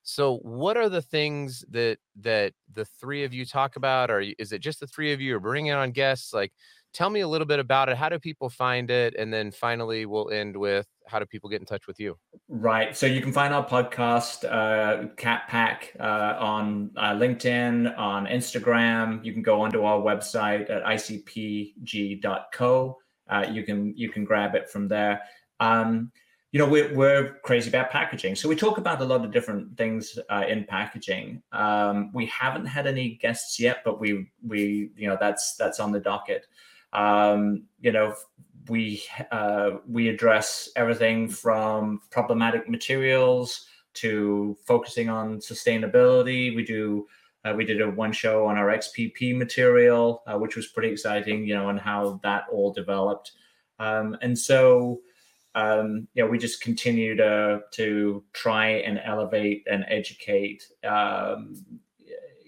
so, 0.04 0.38
what 0.38 0.78
are 0.78 0.90
the 0.90 1.02
things 1.02 1.64
that 1.70 1.98
that 2.22 2.54
the 2.74 2.86
three 2.86 3.24
of 3.24 3.34
you 3.34 3.46
talk 3.46 3.76
about? 3.76 4.10
Or 4.10 4.22
is 4.40 4.52
it 4.52 4.60
just 4.60 4.80
the 4.80 4.88
three 4.88 5.14
of 5.14 5.22
you, 5.22 5.36
or 5.36 5.40
bringing 5.40 5.74
on 5.74 5.92
guests? 5.92 6.34
Like, 6.34 6.54
tell 6.94 7.10
me 7.10 7.20
a 7.22 7.28
little 7.28 7.48
bit 7.48 7.60
about 7.60 7.90
it. 7.90 7.98
How 7.98 8.10
do 8.10 8.18
people 8.20 8.50
find 8.50 8.90
it? 8.90 9.16
And 9.16 9.32
then 9.32 9.52
finally, 9.52 10.06
we'll 10.06 10.32
end 10.32 10.58
with 10.58 10.88
how 11.08 11.20
do 11.20 11.26
people 11.26 11.50
get 11.50 11.60
in 11.60 11.66
touch 11.66 11.88
with 11.88 12.00
you? 12.00 12.18
Right. 12.48 12.96
So 12.96 13.06
you 13.06 13.22
can 13.22 13.32
find 13.32 13.54
our 13.54 13.68
podcast, 13.68 14.44
uh, 14.44 15.10
Cat 15.16 15.44
Pack, 15.48 15.94
uh, 16.00 16.36
on 16.40 16.92
uh, 16.98 17.14
LinkedIn, 17.14 17.98
on 17.98 18.26
Instagram. 18.26 19.24
You 19.24 19.34
can 19.34 19.44
go 19.44 19.62
onto 19.62 19.84
our 19.84 20.00
website 20.00 20.70
at 20.70 20.84
icpg.co. 20.84 22.18
Uh, 23.30 23.46
you 23.50 23.64
can 23.64 23.94
you 23.96 24.10
can 24.10 24.26
grab 24.26 24.56
it 24.56 24.70
from 24.70 24.88
there. 24.88 25.22
Um, 25.60 26.12
you 26.52 26.60
know 26.60 26.68
we're, 26.68 26.94
we're 26.94 27.36
crazy 27.44 27.70
about 27.70 27.92
packaging. 27.92 28.36
So 28.36 28.50
we 28.50 28.56
talk 28.56 28.78
about 28.78 29.02
a 29.02 29.06
lot 29.06 29.24
of 29.24 29.32
different 29.32 29.78
things 29.78 30.20
uh, 30.30 30.44
in 30.48 30.66
packaging. 30.66 31.42
Um, 31.52 32.12
we 32.14 32.26
haven't 32.26 32.66
had 32.66 32.88
any 32.88 33.16
guests 33.22 33.60
yet 33.60 33.84
but 33.86 34.00
we 34.00 34.30
we 34.46 34.92
you 34.96 35.08
know 35.08 35.18
that's 35.20 35.56
that's 35.56 35.80
on 35.80 35.92
the 35.92 36.00
docket. 36.00 36.48
Um, 36.94 37.64
you 37.80 37.92
know 37.92 38.16
we 38.68 39.04
uh, 39.32 39.72
we 39.88 40.10
address 40.10 40.70
everything 40.76 41.30
from 41.30 42.02
problematic 42.10 42.70
materials 42.70 43.66
to 43.94 44.58
focusing 44.66 45.10
on 45.10 45.38
sustainability. 45.40 46.56
We 46.56 46.66
do 46.66 47.08
uh, 47.46 47.54
we 47.56 47.66
did 47.66 47.82
a 47.82 47.90
one 47.90 48.12
show 48.12 48.46
on 48.46 48.56
our 48.56 48.68
xpp 48.68 49.36
material 49.36 50.22
uh, 50.28 50.38
which 50.38 50.56
was 50.56 50.68
pretty 50.68 50.90
exciting 50.90 51.44
you 51.44 51.56
know 51.56 51.70
and 51.70 51.80
how 51.80 52.20
that 52.24 52.44
all 52.52 52.74
developed. 52.74 53.32
Um, 53.80 54.16
and 54.22 54.38
so 54.38 55.02
um, 55.56 56.08
you 56.14 56.24
know, 56.24 56.30
we 56.30 56.38
just 56.38 56.62
continue 56.62 57.16
to 57.18 57.62
to 57.74 58.24
try 58.34 58.68
and 58.70 59.00
elevate 59.06 59.66
and 59.70 59.86
educate, 59.90 60.64
um, 60.88 61.56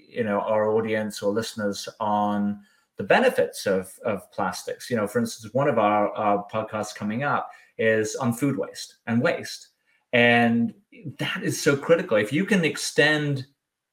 you 0.09 0.23
know, 0.23 0.39
our 0.41 0.71
audience 0.75 1.21
or 1.21 1.31
listeners 1.33 1.89
on 1.99 2.61
the 2.97 3.03
benefits 3.03 3.65
of 3.65 3.91
of 4.05 4.31
plastics. 4.31 4.89
You 4.89 4.97
know, 4.97 5.07
for 5.07 5.19
instance, 5.19 5.53
one 5.53 5.67
of 5.67 5.79
our, 5.79 6.09
our 6.13 6.45
podcasts 6.53 6.95
coming 6.95 7.23
up 7.23 7.49
is 7.77 8.15
on 8.15 8.33
food 8.33 8.57
waste 8.57 8.97
and 9.07 9.21
waste, 9.21 9.69
and 10.13 10.73
that 11.19 11.43
is 11.43 11.61
so 11.61 11.75
critical. 11.75 12.17
If 12.17 12.33
you 12.33 12.45
can 12.45 12.63
extend 12.65 13.47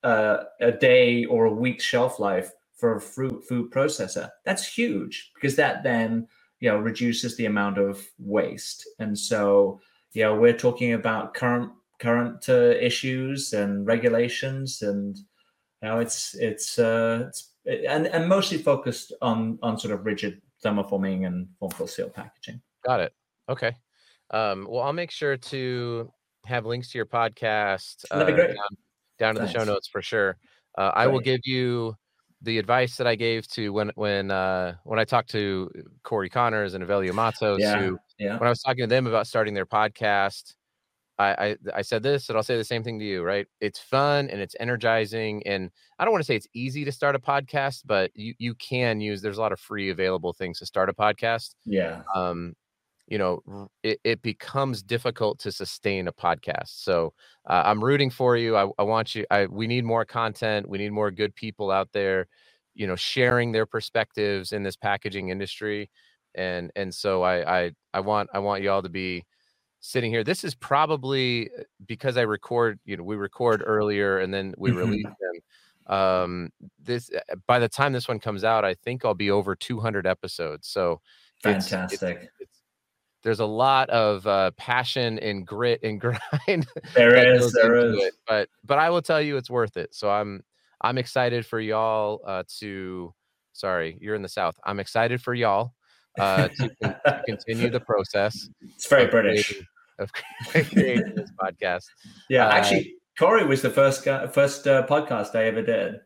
uh, 0.05 0.45
a 0.61 0.73
day 0.73 1.25
or 1.25 1.47
a 1.47 1.53
week 1.53 1.81
shelf 1.81 2.21
life 2.21 2.53
for 2.77 2.97
a 2.97 3.01
fruit 3.01 3.45
food 3.49 3.73
processor, 3.73 4.31
that's 4.45 4.67
huge 4.67 5.33
because 5.35 5.57
that 5.57 5.83
then 5.83 6.29
you 6.61 6.71
know 6.71 6.79
reduces 6.79 7.37
the 7.37 7.47
amount 7.47 7.79
of 7.79 8.07
waste. 8.19 8.87
And 8.99 9.19
so 9.19 9.81
you 10.13 10.23
know 10.23 10.35
we're 10.35 10.57
talking 10.57 10.93
about 10.93 11.35
current 11.35 11.73
current 11.99 12.49
uh, 12.49 12.75
issues 12.81 13.53
and 13.53 13.87
regulations 13.87 14.83
and 14.83 15.17
you 15.17 15.89
know 15.89 15.99
it's 15.99 16.35
it's 16.35 16.79
uh 16.79 17.27
it's 17.29 17.51
and, 17.67 18.07
and 18.07 18.29
mostly 18.29 18.59
focused 18.59 19.13
on 19.21 19.59
on 19.63 19.79
sort 19.79 19.93
of 19.93 20.07
rigid 20.07 20.41
thermoforming 20.65 21.27
and 21.27 21.49
form 21.59 21.71
fill 21.73 21.87
seal 21.87 22.09
packaging. 22.09 22.61
Got 22.85 23.01
it. 23.01 23.13
Okay. 23.49 23.77
Um 24.31 24.67
well 24.69 24.83
i'll 24.83 24.93
make 24.93 25.11
sure 25.11 25.37
to 25.37 26.13
have 26.47 26.65
links 26.65 26.91
to 26.91 26.99
your 26.99 27.07
podcast 27.07 28.05
uh, 28.11 28.25
down, 28.25 28.57
down 29.19 29.35
to 29.35 29.41
the 29.43 29.49
show 29.49 29.65
notes 29.65 29.89
for 29.89 30.03
sure. 30.03 30.37
Uh, 30.79 30.93
i 30.95 31.07
will 31.07 31.21
give 31.21 31.41
you 31.45 31.95
the 32.43 32.59
advice 32.59 32.97
that 32.97 33.07
I 33.07 33.15
gave 33.15 33.47
to 33.49 33.71
when 33.71 33.91
when 33.95 34.31
uh, 34.31 34.75
when 34.85 34.99
I 34.99 35.05
talked 35.05 35.31
to 35.31 35.71
Cory 36.03 36.31
Connors 36.31 36.75
and 36.75 36.83
Avelio 36.85 37.13
Matos, 37.13 37.61
yeah, 37.61 37.79
who 37.79 37.99
yeah. 38.19 38.39
when 38.39 38.47
I 38.47 38.51
was 38.51 38.63
talking 38.63 38.83
to 38.83 38.87
them 38.87 39.07
about 39.07 39.27
starting 39.27 39.55
their 39.55 39.67
podcast, 39.67 40.55
I, 41.19 41.29
I, 41.31 41.57
I 41.77 41.83
said 41.83 42.03
this, 42.03 42.29
and 42.29 42.37
I'll 42.37 42.43
say 42.43 42.57
the 42.57 42.65
same 42.65 42.83
thing 42.83 42.99
to 42.99 43.05
you. 43.05 43.23
Right? 43.23 43.47
It's 43.61 43.79
fun 43.79 44.31
and 44.31 44.41
it's 44.41 44.57
energizing, 44.59 45.47
and 45.47 45.71
I 45.99 46.05
don't 46.05 46.13
want 46.13 46.23
to 46.23 46.27
say 46.27 46.37
it's 46.37 46.49
easy 46.55 46.85
to 46.85 46.93
start 46.93 47.15
a 47.15 47.19
podcast, 47.19 47.83
but 47.85 48.11
you 48.15 48.35
you 48.39 48.55
can 48.55 49.01
use. 49.01 49.21
There's 49.21 49.39
a 49.39 49.43
lot 49.43 49.53
of 49.53 49.61
free 49.61 49.91
available 49.91 50.33
things 50.33 50.59
to 50.61 50.67
start 50.67 50.89
a 50.89 50.95
podcast. 50.95 51.55
Yeah. 51.67 52.03
Um, 52.15 52.55
you 53.11 53.19
know 53.19 53.69
it, 53.83 54.01
it 54.05 54.23
becomes 54.23 54.83
difficult 54.83 55.39
to 55.41 55.53
sustain 55.53 56.09
a 56.09 56.13
podcast. 56.13 56.83
So 56.83 57.13
uh, 57.47 57.63
i'm 57.67 57.85
rooting 57.85 58.09
for 58.09 58.37
you. 58.37 58.57
I, 58.57 58.69
I 58.79 58.85
want 58.85 59.15
you 59.15 59.27
I, 59.31 59.47
we 59.47 59.67
need 59.67 59.85
more 59.85 60.07
content. 60.07 60.69
We 60.69 60.79
need 60.79 60.93
more 60.93 61.11
good 61.11 61.35
people 61.35 61.71
out 61.71 61.91
there 61.93 62.29
you 62.75 62.87
know 62.87 62.97
sharing 62.97 63.53
their 63.53 63.67
perspectives 63.67 64.53
in 64.53 64.63
this 64.63 64.77
packaging 64.77 65.29
industry. 65.29 65.91
And 66.37 66.71
and 66.77 66.95
so 66.95 67.23
i 67.23 67.65
i 67.65 67.73
i 67.93 68.01
want 68.01 68.31
i 68.33 68.39
want 68.39 68.63
you 68.63 68.71
all 68.71 68.83
to 68.83 68.89
be 68.89 69.27
sitting 69.81 70.13
here. 70.13 70.23
This 70.23 70.45
is 70.45 70.55
probably 70.55 71.51
uh, 71.59 71.65
because 71.87 72.17
i 72.17 72.23
record 72.23 72.79
you 72.85 72.97
know 72.97 73.03
we 73.03 73.17
record 73.17 73.63
earlier 73.67 74.21
and 74.21 74.33
then 74.33 74.55
we 74.57 74.71
release 74.71 75.05
them. 75.05 75.97
Um 75.97 76.51
this 76.81 77.11
uh, 77.13 77.35
by 77.49 77.59
the 77.59 77.69
time 77.69 77.93
this 77.93 78.07
one 78.07 78.21
comes 78.21 78.45
out 78.45 78.65
i 78.65 78.75
think 78.75 79.05
i'll 79.05 79.15
be 79.15 79.33
over 79.33 79.57
200 79.57 80.07
episodes. 80.07 80.69
So 80.69 81.01
fantastic 81.43 82.03
it's, 82.03 82.25
it's, 82.25 82.40
there's 83.23 83.41
a 83.41 83.47
lot 83.47 83.91
of 83.91 84.27
uh, 84.27 84.51
passion 84.53 85.19
and 85.19 85.47
grit 85.47 85.81
and 85.83 86.01
grind. 86.47 86.67
There 86.95 87.35
is, 87.35 87.53
there 87.53 87.77
is. 87.77 87.97
It. 87.97 88.15
But 88.27 88.49
but 88.65 88.79
I 88.79 88.91
will 88.91 89.03
tell 89.03 89.21
you, 89.21 89.37
it's 89.37 89.51
worth 89.51 89.77
it. 89.77 89.95
So 89.95 90.11
I'm 90.11 90.43
I'm 90.81 90.99
excited 90.99 91.47
for 91.47 91.61
y'all 91.61 92.21
uh, 92.27 92.45
to. 92.59 93.15
Sorry, 93.53 93.99
you're 94.01 94.15
in 94.15 94.23
the 94.23 94.29
south. 94.29 94.59
I'm 94.65 94.81
excited 94.81 95.21
for 95.21 95.35
y'all 95.35 95.75
uh, 96.19 96.49
to, 96.49 96.71
to, 96.83 97.23
continue 97.27 97.69
the 97.69 97.81
process. 97.81 98.49
It's 98.63 98.87
very 98.87 99.07
British 99.07 99.49
creating, 99.49 99.67
of 99.99 100.13
creating 100.71 101.15
this 101.15 101.31
podcast. 101.39 101.85
Yeah, 102.29 102.47
uh, 102.47 102.53
actually, 102.53 102.95
Cory 103.19 103.45
was 103.45 103.61
the 103.61 103.71
first 103.71 104.05
guy, 104.05 104.27
first 104.29 104.67
uh, 104.67 104.87
podcast 104.87 105.35
I 105.35 105.45
ever 105.45 105.63
did. 105.63 106.01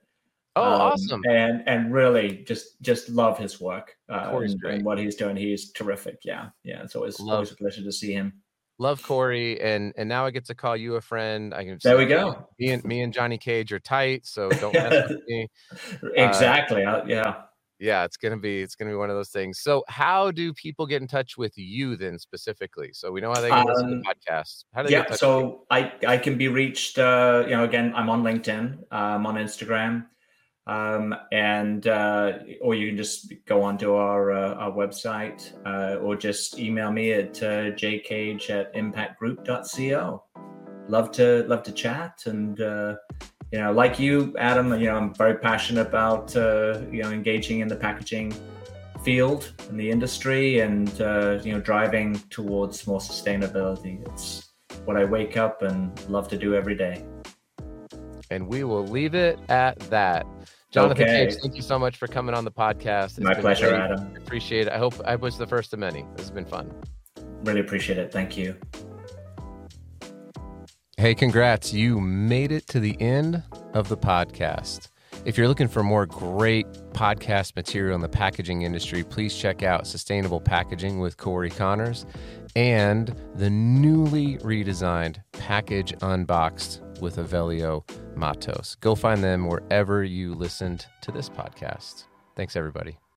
Oh, 0.56 0.62
um, 0.62 0.80
awesome! 0.80 1.22
And 1.28 1.62
and 1.66 1.92
really 1.92 2.44
just 2.46 2.80
just 2.80 3.08
love 3.08 3.38
his 3.38 3.60
work 3.60 3.96
uh, 4.08 4.30
and, 4.32 4.62
and, 4.64 4.84
what 4.84 4.98
he's 4.98 5.16
doing. 5.16 5.36
He's 5.36 5.72
terrific. 5.72 6.18
Yeah, 6.24 6.50
yeah. 6.62 6.82
It's 6.82 6.94
always 6.94 7.18
love, 7.18 7.34
always 7.34 7.52
a 7.52 7.56
pleasure 7.56 7.82
to 7.82 7.92
see 7.92 8.12
him. 8.12 8.32
Love 8.78 9.02
Cory, 9.02 9.60
and 9.60 9.92
and 9.96 10.08
now 10.08 10.26
I 10.26 10.30
get 10.30 10.44
to 10.46 10.54
call 10.54 10.76
you 10.76 10.94
a 10.94 11.00
friend. 11.00 11.52
I 11.52 11.64
can. 11.64 11.78
There 11.82 11.98
we 11.98 12.06
go. 12.06 12.48
Me 12.58 12.70
and 12.70 12.84
me 12.84 13.02
and 13.02 13.12
Johnny 13.12 13.38
Cage 13.38 13.72
are 13.72 13.80
tight, 13.80 14.26
so 14.26 14.48
don't 14.50 14.74
mess 14.74 15.10
with 15.10 15.22
me. 15.26 15.48
Exactly. 16.16 16.84
Uh, 16.84 17.04
yeah. 17.04 17.42
Yeah, 17.80 18.04
it's 18.04 18.16
gonna 18.16 18.36
be 18.36 18.62
it's 18.62 18.76
gonna 18.76 18.92
be 18.92 18.96
one 18.96 19.10
of 19.10 19.16
those 19.16 19.30
things. 19.30 19.58
So, 19.60 19.84
how 19.88 20.30
do 20.30 20.52
people 20.54 20.86
get 20.86 21.02
in 21.02 21.08
touch 21.08 21.36
with 21.36 21.52
you 21.56 21.96
then 21.96 22.18
specifically? 22.18 22.90
So 22.92 23.10
we 23.10 23.20
know 23.20 23.30
how 23.30 23.40
they 23.40 23.50
can 23.50 23.66
listen 23.66 23.90
to 23.90 23.96
um, 23.96 24.02
podcasts. 24.02 24.64
How 24.72 24.82
do 24.82 24.88
they? 24.88 24.94
Yeah, 24.94 25.10
so 25.12 25.66
I 25.70 25.92
I 26.06 26.16
can 26.16 26.38
be 26.38 26.48
reached. 26.48 26.98
Uh, 26.98 27.42
you 27.46 27.56
know, 27.56 27.64
again, 27.64 27.92
I'm 27.96 28.08
on 28.08 28.22
LinkedIn. 28.22 28.78
I'm 28.92 29.26
on 29.26 29.34
Instagram. 29.34 30.06
Um, 30.66 31.14
and 31.30 31.86
uh, 31.86 32.38
or 32.62 32.74
you 32.74 32.88
can 32.88 32.96
just 32.96 33.32
go 33.44 33.62
onto 33.62 33.94
our 33.94 34.32
uh, 34.32 34.54
our 34.54 34.72
website 34.72 35.52
uh, 35.66 36.00
or 36.00 36.16
just 36.16 36.58
email 36.58 36.90
me 36.90 37.12
at 37.12 37.42
uh, 37.42 37.72
jcage 37.72 38.48
at 38.48 38.74
impactgroup.co. 38.74 40.24
Love 40.88 41.12
to 41.12 41.44
love 41.48 41.62
to 41.64 41.72
chat 41.72 42.22
and 42.26 42.60
uh, 42.62 42.94
you 43.52 43.58
know 43.58 43.72
like 43.72 43.98
you 43.98 44.34
Adam 44.38 44.72
you 44.80 44.86
know 44.86 44.96
I'm 44.96 45.14
very 45.14 45.36
passionate 45.36 45.86
about 45.86 46.34
uh, 46.34 46.80
you 46.90 47.02
know 47.02 47.10
engaging 47.10 47.60
in 47.60 47.68
the 47.68 47.76
packaging 47.76 48.34
field 49.04 49.52
and 49.68 49.78
the 49.78 49.90
industry 49.90 50.60
and 50.60 51.00
uh, 51.02 51.38
you 51.44 51.52
know 51.52 51.60
driving 51.60 52.14
towards 52.30 52.86
more 52.86 53.00
sustainability. 53.00 54.06
It's 54.08 54.54
what 54.86 54.96
I 54.96 55.04
wake 55.04 55.36
up 55.36 55.62
and 55.62 55.92
love 56.08 56.28
to 56.28 56.38
do 56.38 56.54
every 56.54 56.74
day. 56.74 57.04
And 58.30 58.48
we 58.48 58.64
will 58.64 58.86
leave 58.86 59.14
it 59.14 59.38
at 59.50 59.78
that. 59.90 60.26
Jonathan 60.74 61.04
okay. 61.04 61.26
Cage, 61.28 61.38
thank 61.40 61.54
you 61.54 61.62
so 61.62 61.78
much 61.78 61.98
for 61.98 62.08
coming 62.08 62.34
on 62.34 62.44
the 62.44 62.50
podcast. 62.50 63.16
It's 63.16 63.20
My 63.20 63.32
pleasure, 63.32 63.68
great. 63.68 63.80
Adam. 63.80 64.12
I 64.12 64.18
appreciate 64.18 64.66
it. 64.66 64.72
I 64.72 64.78
hope 64.78 64.94
I 65.04 65.14
was 65.14 65.38
the 65.38 65.46
first 65.46 65.72
of 65.72 65.78
many. 65.78 66.04
This 66.16 66.26
has 66.26 66.30
been 66.32 66.44
fun. 66.44 66.74
Really 67.44 67.60
appreciate 67.60 67.96
it. 67.96 68.10
Thank 68.10 68.36
you. 68.36 68.56
Hey, 70.96 71.14
congrats. 71.14 71.72
You 71.72 72.00
made 72.00 72.50
it 72.50 72.66
to 72.68 72.80
the 72.80 73.00
end 73.00 73.44
of 73.72 73.88
the 73.88 73.96
podcast. 73.96 74.88
If 75.24 75.38
you're 75.38 75.46
looking 75.46 75.68
for 75.68 75.84
more 75.84 76.06
great 76.06 76.66
podcast 76.92 77.54
material 77.54 77.94
in 77.94 78.00
the 78.00 78.08
packaging 78.08 78.62
industry, 78.62 79.04
please 79.04 79.32
check 79.36 79.62
out 79.62 79.86
Sustainable 79.86 80.40
Packaging 80.40 80.98
with 80.98 81.16
Cory 81.18 81.50
Connors 81.50 82.04
and 82.56 83.14
the 83.36 83.48
newly 83.48 84.38
redesigned 84.38 85.22
Package 85.30 85.94
Unboxed 86.02 86.83
with 87.00 87.16
Avelio 87.16 87.84
Matos. 88.16 88.76
Go 88.80 88.94
find 88.94 89.22
them 89.22 89.46
wherever 89.46 90.02
you 90.04 90.34
listened 90.34 90.86
to 91.02 91.12
this 91.12 91.28
podcast. 91.28 92.04
Thanks, 92.36 92.56
everybody. 92.56 92.98